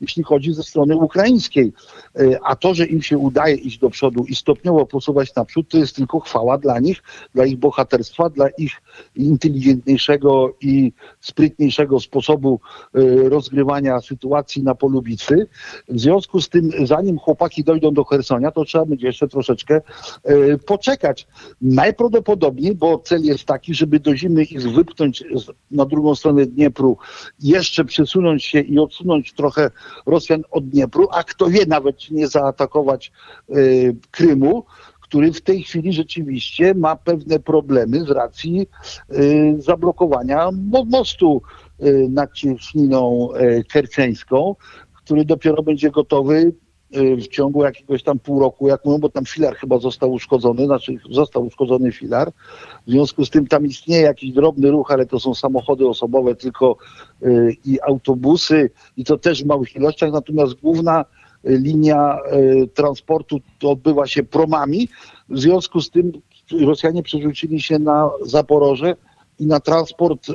jeśli 0.02 0.24
chodzi 0.24 0.54
ze 0.54 0.64
strony 0.64 0.96
ukraińskiej. 0.96 1.74
Y, 2.20 2.38
a 2.44 2.56
to, 2.56 2.74
że 2.74 2.86
im 2.86 3.02
się 3.02 3.18
udaje 3.18 3.56
iść 3.56 3.80
do 3.80 3.90
przodu 3.90 4.26
i 4.28 4.36
stopniowo 4.36 4.86
posuwać 4.86 5.36
naprzód, 5.36 5.70
to 5.70 5.78
jest 5.78 5.96
tylko 5.96 6.20
chwała 6.20 6.58
dla 6.58 6.80
nich, 6.80 7.04
dla 7.36 7.46
ich 7.46 7.58
bohaterstwa, 7.58 8.30
dla 8.30 8.50
ich 8.50 8.72
inteligentniejszego 9.16 10.54
i 10.62 10.94
sprytniejszego 11.22 12.00
sposobu 12.00 12.60
y, 12.96 13.30
rozgrywania 13.30 14.02
sytuacji 14.02 14.64
na 14.64 14.76
polu 14.76 15.02
bitwy. 15.02 15.48
W 15.90 16.00
związku 16.00 16.42
z 16.42 16.50
tym, 16.50 16.72
zanim 16.84 17.18
chłopaki 17.18 17.64
dojdą 17.64 17.94
do 17.94 18.04
Hersonia, 18.04 18.52
to 18.52 18.66
trzeba 18.66 18.86
będzie 18.86 19.08
jeszcze 19.08 19.28
troszeczkę 19.28 19.82
poczekać. 20.66 21.28
Najprawdopodobniej, 21.62 22.76
bo 22.76 23.00
cel 23.00 23.24
jest 23.24 23.46
taki, 23.46 23.74
żeby 23.74 24.00
do 24.00 24.16
zimy 24.16 24.44
ich 24.44 24.72
wypchnąć 24.72 25.24
na 25.74 25.86
drugą 25.86 26.16
stronę 26.16 26.46
Dniepru, 26.46 26.98
jeszcze 27.40 27.86
przesunąć 27.86 28.44
się 28.44 28.60
i 28.60 28.80
odsunąć 28.80 29.34
trochę 29.34 29.72
Rosjan 30.06 30.44
od 30.52 30.70
Dniepru, 30.70 31.08
a 31.12 31.24
kto 31.24 31.50
wie, 31.50 31.66
nawet 31.66 32.12
nie 32.12 32.28
zaatakować 32.28 33.12
y, 33.50 33.96
Krymu, 34.12 34.64
który 35.02 35.32
w 35.34 35.42
tej 35.42 35.64
chwili 35.64 35.94
rzeczywiście 35.94 36.74
ma 36.74 36.96
pewne 36.96 37.40
problemy 37.40 38.06
z 38.06 38.10
racji 38.10 38.68
y, 39.12 39.56
zablokowania 39.58 40.50
mostu 40.86 41.42
y, 41.84 42.08
nad 42.10 42.34
Cieśniną 42.34 43.30
Kerceńską, 43.70 44.56
który 44.94 45.26
dopiero 45.26 45.64
będzie 45.64 45.92
gotowy 45.92 46.34
Y, 46.44 46.63
w 46.94 47.28
ciągu 47.28 47.64
jakiegoś 47.64 48.04
tam 48.04 48.20
pół 48.20 48.40
roku, 48.40 48.68
jak 48.68 48.86
mówią, 48.86 48.98
bo 48.98 49.10
tam 49.10 49.26
filar 49.26 49.56
chyba 49.56 49.78
został 49.78 50.12
uszkodzony, 50.12 50.66
znaczy 50.66 50.96
został 51.12 51.46
uszkodzony 51.46 51.92
filar. 51.92 52.32
W 52.88 52.92
związku 52.92 53.26
z 53.26 53.30
tym 53.30 53.48
tam 53.48 53.66
istnieje 53.66 54.02
jakiś 54.02 54.32
drobny 54.32 54.72
ruch, 54.72 54.92
ale 54.92 55.06
to 55.06 55.20
są 55.20 55.36
samochody 55.36 55.88
osobowe 55.88 56.36
tylko 56.36 56.78
y, 57.24 57.56
i 57.66 57.82
autobusy 57.82 58.70
i 58.98 59.04
to 59.04 59.18
też 59.18 59.44
w 59.44 59.48
małych 59.48 59.76
ilościach, 59.76 60.12
natomiast 60.12 60.54
główna 60.54 61.06
y, 61.46 61.58
linia 61.58 62.18
transportu 62.74 63.40
odbywa 63.64 64.08
się 64.08 64.24
promami. 64.24 64.88
W 65.30 65.40
związku 65.40 65.82
z 65.82 65.90
tym 65.90 66.12
Rosjanie 66.66 67.04
przerzucili 67.04 67.62
się 67.62 67.80
na 67.80 68.10
Zaporoże 68.22 68.96
i 69.40 69.46
na 69.46 69.60
transport 69.60 70.28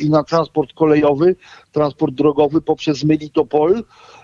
i 0.00 0.10
na 0.10 0.24
transport 0.24 0.72
kolejowy, 0.72 1.36
transport 1.72 2.14
drogowy 2.14 2.60
poprzez 2.60 3.04
Melitopol 3.04 3.74
Y, 3.78 4.23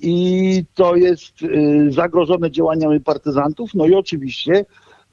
i 0.00 0.64
to 0.74 0.96
jest 0.96 1.42
y, 1.42 1.86
zagrożone 1.90 2.50
działaniami 2.50 3.00
partyzantów, 3.00 3.70
no 3.74 3.86
i 3.86 3.94
oczywiście 3.94 4.64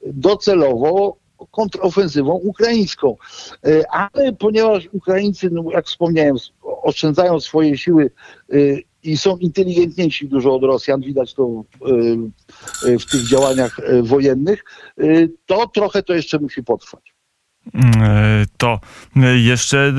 docelowo 0.06 1.16
kontrofensywą 1.50 2.32
ukraińską. 2.32 3.16
Y, 3.66 3.88
ale 3.88 4.32
ponieważ 4.32 4.88
Ukraińcy, 4.92 5.50
no 5.50 5.64
jak 5.70 5.86
wspomniałem, 5.86 6.36
oszczędzają 6.62 7.40
swoje 7.40 7.78
siły 7.78 8.10
i 9.02 9.16
są 9.16 9.36
inteligentniejsi 9.36 10.28
dużo 10.28 10.54
od 10.54 10.62
Rosjan, 10.62 11.00
widać 11.00 11.34
to 11.34 11.64
y, 12.84 12.88
y, 12.88 12.98
w 12.98 13.06
tych 13.06 13.28
działaniach 13.28 13.78
y, 13.78 14.02
wojennych, 14.02 14.64
y, 15.00 15.32
to 15.46 15.66
trochę 15.66 16.02
to 16.02 16.14
jeszcze 16.14 16.38
musi 16.38 16.62
potrwać. 16.62 17.09
E, 17.74 18.46
To 18.58 18.80
e, 19.16 19.38
jeszcze 19.38 19.92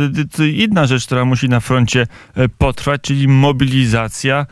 inna 0.54 0.86
rzecz, 0.88 1.06
która 1.06 1.26
musi 1.26 1.50
na 1.50 1.60
froncie 1.60 2.08
e, 2.36 2.50
potrwać, 2.50 3.02
czyli 3.02 3.28
mobilizacja. 3.28 4.46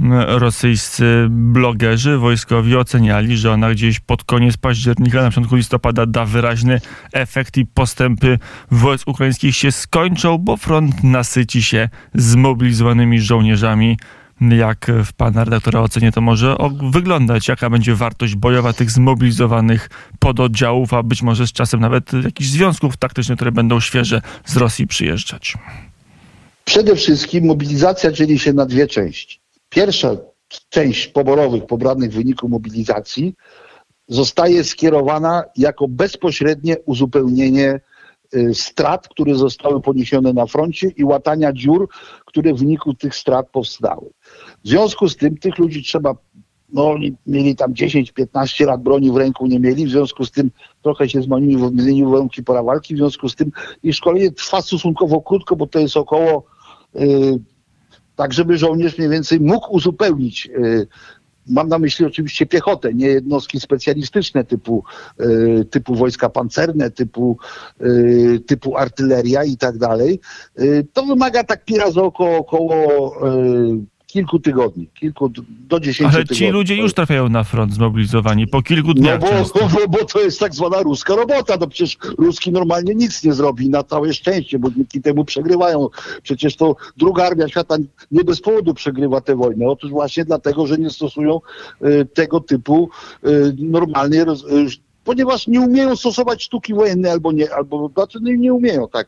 M, 0.00 0.12
Rosyjscy 0.12 1.26
blogerzy 1.30 2.18
wojskowi 2.18 2.76
oceniali, 2.76 3.36
że 3.36 3.52
ona 3.52 3.70
gdzieś 3.70 4.00
pod 4.00 4.24
koniec 4.24 4.56
października, 4.56 5.22
na 5.22 5.28
początku 5.28 5.56
listopada 5.56 6.06
da 6.06 6.24
wyraźny 6.24 6.80
efekt 7.12 7.56
i 7.56 7.66
postępy 7.66 8.38
wojsk 8.70 9.08
ukraińskich 9.08 9.56
się 9.56 9.72
skończą, 9.72 10.38
bo 10.38 10.56
front 10.56 11.04
nasyci 11.04 11.62
się 11.62 11.88
zmobilizowanymi 12.14 13.20
żołnierzami. 13.20 13.96
Jak 14.40 14.86
w 15.04 15.12
pana 15.12 15.44
redaktora 15.44 15.80
ocenie 15.80 16.12
to 16.12 16.20
może 16.20 16.56
wyglądać? 16.92 17.48
Jaka 17.48 17.70
będzie 17.70 17.94
wartość 17.94 18.34
bojowa 18.34 18.72
tych 18.72 18.90
zmobilizowanych 18.90 19.90
pododdziałów, 20.18 20.94
a 20.94 21.02
być 21.02 21.22
może 21.22 21.46
z 21.46 21.52
czasem 21.52 21.80
nawet 21.80 22.12
jakichś 22.12 22.50
związków 22.50 22.96
taktycznych, 22.96 23.36
które 23.36 23.52
będą 23.52 23.80
świeże 23.80 24.20
z 24.44 24.56
Rosji 24.56 24.86
przyjeżdżać? 24.86 25.54
Przede 26.64 26.96
wszystkim 26.96 27.44
mobilizacja 27.44 28.12
dzieli 28.12 28.38
się 28.38 28.52
na 28.52 28.66
dwie 28.66 28.86
części. 28.86 29.40
Pierwsza 29.68 30.16
część 30.68 31.06
poborowych 31.06 31.66
pobranych 31.66 32.10
w 32.10 32.14
wyniku 32.14 32.48
mobilizacji 32.48 33.34
zostaje 34.08 34.64
skierowana 34.64 35.44
jako 35.56 35.88
bezpośrednie 35.88 36.76
uzupełnienie 36.86 37.80
y, 38.34 38.54
strat, 38.54 39.08
które 39.08 39.34
zostały 39.34 39.80
poniesione 39.80 40.32
na 40.32 40.46
froncie 40.46 40.88
i 40.96 41.04
łatania 41.04 41.52
dziur, 41.52 41.88
które 42.26 42.54
w 42.54 42.58
wyniku 42.58 42.94
tych 42.94 43.14
strat 43.14 43.50
powstały. 43.50 44.10
W 44.64 44.68
związku 44.68 45.08
z 45.08 45.16
tym 45.16 45.36
tych 45.36 45.58
ludzi 45.58 45.82
trzeba, 45.82 46.14
no 46.72 46.90
oni 46.90 47.14
mieli 47.26 47.56
tam 47.56 47.74
10-15 47.74 48.66
lat 48.66 48.82
broni 48.82 49.12
w 49.12 49.16
ręku, 49.16 49.46
nie 49.46 49.60
mieli, 49.60 49.86
w 49.86 49.90
związku 49.90 50.24
z 50.24 50.30
tym 50.30 50.50
trochę 50.82 51.08
się 51.08 51.22
zmieniły, 51.22 51.68
zmieniły 51.76 52.12
warunki 52.12 52.42
pora 52.42 52.62
walki, 52.62 52.94
w 52.94 52.98
związku 52.98 53.28
z 53.28 53.34
tym 53.34 53.50
ich 53.82 53.94
szkolenie 53.94 54.30
trwa 54.30 54.62
stosunkowo 54.62 55.20
krótko, 55.20 55.56
bo 55.56 55.66
to 55.66 55.78
jest 55.78 55.96
około 55.96 56.44
y, 56.96 57.38
tak 58.16 58.32
żeby 58.32 58.58
żołnierz 58.58 58.98
mniej 58.98 59.10
więcej 59.10 59.40
mógł 59.40 59.72
uzupełnić. 59.74 60.46
y, 60.46 60.86
Mam 61.46 61.68
na 61.68 61.78
myśli 61.78 62.06
oczywiście 62.06 62.46
piechotę, 62.46 62.94
nie 62.94 63.06
jednostki 63.06 63.60
specjalistyczne 63.60 64.44
typu, 64.44 64.84
y, 65.20 65.64
typu 65.70 65.94
wojska 65.94 66.28
pancerne, 66.28 66.90
typu, 66.90 67.36
y, 67.80 68.40
typu 68.46 68.76
artyleria 68.76 69.44
i 69.44 69.56
tak 69.56 69.78
dalej. 69.78 70.20
Y, 70.60 70.86
To 70.92 71.06
wymaga 71.06 71.44
tak 71.44 71.64
pi 71.64 71.78
razy 71.78 72.00
około, 72.02 72.38
około 72.38 73.12
y, 73.28 73.93
kilku 74.14 74.38
tygodni, 74.38 74.88
kilku 74.94 75.30
do 75.68 75.80
dziesięciu 75.80 76.14
Ale 76.16 76.24
tygodni. 76.24 76.36
ci 76.36 76.48
ludzie 76.52 76.76
już 76.76 76.94
trafiają 76.94 77.28
na 77.28 77.44
front 77.44 77.74
zmobilizowani 77.74 78.46
po 78.46 78.62
kilku 78.62 78.88
No 78.88 78.94
dniach 78.94 79.20
bo, 79.20 79.28
często. 79.28 79.58
bo, 79.68 79.88
bo 79.88 80.04
to 80.04 80.20
jest 80.20 80.40
tak 80.40 80.54
zwana 80.54 80.82
ruska 80.82 81.14
robota. 81.16 81.56
No 81.60 81.66
przecież 81.66 81.98
Ruski 82.18 82.52
normalnie 82.52 82.94
nic 82.94 83.24
nie 83.24 83.32
zrobi 83.32 83.70
na 83.70 83.82
całe 83.82 84.12
szczęście, 84.14 84.58
bo 84.58 84.70
dzięki 84.70 85.00
temu 85.00 85.24
przegrywają. 85.24 85.88
Przecież 86.22 86.56
to 86.56 86.76
druga 86.96 87.24
armia 87.26 87.48
świata 87.48 87.76
nie 88.10 88.24
bez 88.24 88.40
powodu 88.40 88.74
przegrywa 88.74 89.20
tę 89.20 89.36
wojnę. 89.36 89.66
Otóż 89.68 89.90
właśnie 89.90 90.24
dlatego, 90.24 90.66
że 90.66 90.78
nie 90.78 90.90
stosują 90.90 91.40
y, 91.84 92.06
tego 92.14 92.40
typu 92.40 92.90
y, 93.26 93.54
normalnej 93.58 94.24
roz, 94.24 94.44
y, 94.44 94.66
ponieważ 95.04 95.46
nie 95.46 95.60
umieją 95.60 95.96
stosować 95.96 96.42
sztuki 96.42 96.74
wojennej 96.74 97.10
albo 97.10 97.32
nie, 97.32 97.54
albo 97.54 97.88
znaczy 97.94 98.18
nie, 98.22 98.36
nie 98.38 98.52
umieją 98.52 98.88
tak. 98.88 99.06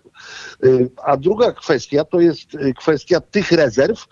Y, 0.64 0.90
A 1.04 1.16
druga 1.16 1.52
kwestia 1.52 2.04
to 2.04 2.20
jest 2.20 2.54
y, 2.54 2.74
kwestia 2.74 3.20
tych 3.20 3.52
rezerw, 3.52 4.06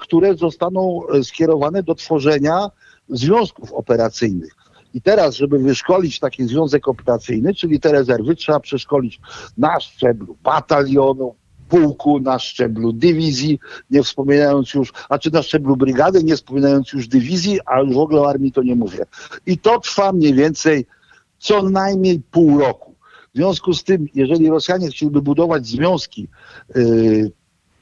które 0.00 0.34
zostaną 0.34 1.00
y, 1.14 1.24
skierowane 1.24 1.82
do 1.82 1.94
tworzenia 1.94 2.70
związków 3.08 3.72
operacyjnych. 3.72 4.54
I 4.94 5.02
teraz, 5.02 5.34
żeby 5.34 5.58
wyszkolić 5.58 6.18
taki 6.18 6.44
związek 6.44 6.88
operacyjny, 6.88 7.54
czyli 7.54 7.80
te 7.80 7.92
rezerwy, 7.92 8.36
trzeba 8.36 8.60
przeszkolić 8.60 9.20
na 9.58 9.80
szczeblu 9.80 10.36
batalionu, 10.42 11.34
pułku, 11.68 12.20
na 12.20 12.38
szczeblu 12.38 12.92
dywizji, 12.92 13.58
nie 13.90 14.02
wspominając 14.02 14.74
już, 14.74 14.92
a 15.08 15.18
czy 15.18 15.30
na 15.30 15.42
szczeblu 15.42 15.76
brygady, 15.76 16.24
nie 16.24 16.36
wspominając 16.36 16.92
już 16.92 17.08
dywizji, 17.08 17.58
a 17.66 17.80
już 17.80 17.94
w 17.94 17.98
ogóle 17.98 18.20
o 18.20 18.28
armii 18.28 18.52
to 18.52 18.62
nie 18.62 18.76
mówię. 18.76 19.06
I 19.46 19.58
to 19.58 19.80
trwa 19.80 20.12
mniej 20.12 20.34
więcej 20.34 20.86
co 21.38 21.62
najmniej 21.62 22.20
pół 22.30 22.58
roku. 22.58 22.94
W 23.34 23.36
związku 23.36 23.74
z 23.74 23.84
tym, 23.84 24.06
jeżeli 24.14 24.48
Rosjanie 24.48 24.88
chcieliby 24.88 25.22
budować 25.22 25.66
związki 25.66 26.28
yy, 26.74 27.32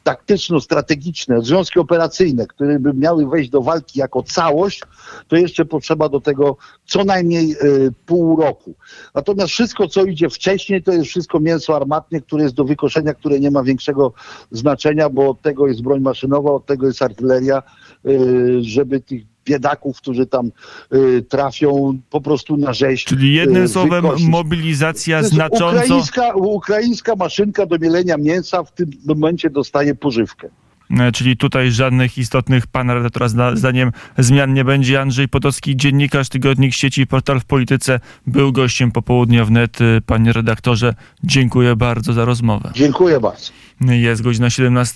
taktyczno-strategiczne, 0.08 1.42
związki 1.42 1.78
operacyjne, 1.78 2.46
które 2.46 2.78
by 2.78 2.94
miały 2.94 3.26
wejść 3.26 3.50
do 3.50 3.62
walki 3.62 3.98
jako 3.98 4.22
całość, 4.22 4.82
to 5.28 5.36
jeszcze 5.36 5.64
potrzeba 5.64 6.08
do 6.08 6.20
tego 6.20 6.56
co 6.86 7.04
najmniej 7.04 7.52
y, 7.52 7.92
pół 8.06 8.36
roku. 8.40 8.74
Natomiast 9.14 9.52
wszystko, 9.52 9.88
co 9.88 10.04
idzie 10.04 10.30
wcześniej, 10.30 10.82
to 10.82 10.92
jest 10.92 11.06
wszystko 11.06 11.40
mięso 11.40 11.76
armatnie, 11.76 12.20
które 12.20 12.42
jest 12.42 12.54
do 12.54 12.64
wykoszenia, 12.64 13.14
które 13.14 13.40
nie 13.40 13.50
ma 13.50 13.62
większego 13.62 14.12
znaczenia, 14.50 15.10
bo 15.10 15.30
od 15.30 15.42
tego 15.42 15.66
jest 15.66 15.82
broń 15.82 16.00
maszynowa, 16.00 16.52
od 16.52 16.66
tego 16.66 16.86
jest 16.86 17.02
artyleria, 17.02 17.62
y, 18.06 18.62
żeby 18.62 19.00
tych 19.00 19.22
biedaków, 19.48 19.96
którzy 19.98 20.26
tam 20.26 20.50
y, 20.94 21.22
trafią 21.28 21.98
po 22.10 22.20
prostu 22.20 22.56
na 22.56 22.72
rzeź. 22.72 23.04
Czyli 23.04 23.34
jednym 23.34 23.62
y, 23.62 23.68
słowem 23.68 24.02
wykosić. 24.02 24.28
mobilizacja 24.28 25.22
znacząco... 25.22 25.68
Ukraińska, 25.68 26.34
ukraińska 26.34 27.16
maszynka 27.16 27.66
do 27.66 27.78
mielenia 27.78 28.16
mięsa 28.16 28.64
w 28.64 28.72
tym 28.72 28.90
momencie 29.06 29.50
dostaje 29.50 29.94
pożywkę. 29.94 30.48
E, 30.90 31.12
Czyli 31.12 31.36
tutaj 31.36 31.70
żadnych 31.70 32.18
istotnych 32.18 32.66
pana 32.66 32.94
redaktora 32.94 33.28
zda- 33.28 33.56
zdaniem 33.56 33.92
zmian 34.18 34.54
nie 34.54 34.64
będzie. 34.64 35.00
Andrzej 35.00 35.28
Potocki, 35.28 35.76
dziennikarz, 35.76 36.28
tygodnik 36.28 36.74
sieci 36.74 37.06
Portal 37.06 37.40
w 37.40 37.44
Polityce, 37.44 38.00
był 38.26 38.52
gościem 38.52 38.92
popołudnia 38.92 39.44
wnet. 39.44 39.80
E, 39.80 40.00
Panie 40.00 40.32
redaktorze, 40.32 40.94
dziękuję 41.24 41.76
bardzo 41.76 42.12
za 42.12 42.24
rozmowę. 42.24 42.70
Dziękuję 42.74 43.20
bardzo. 43.20 43.52
Jest 43.80 44.22
godzina 44.22 44.50
17. 44.50 44.94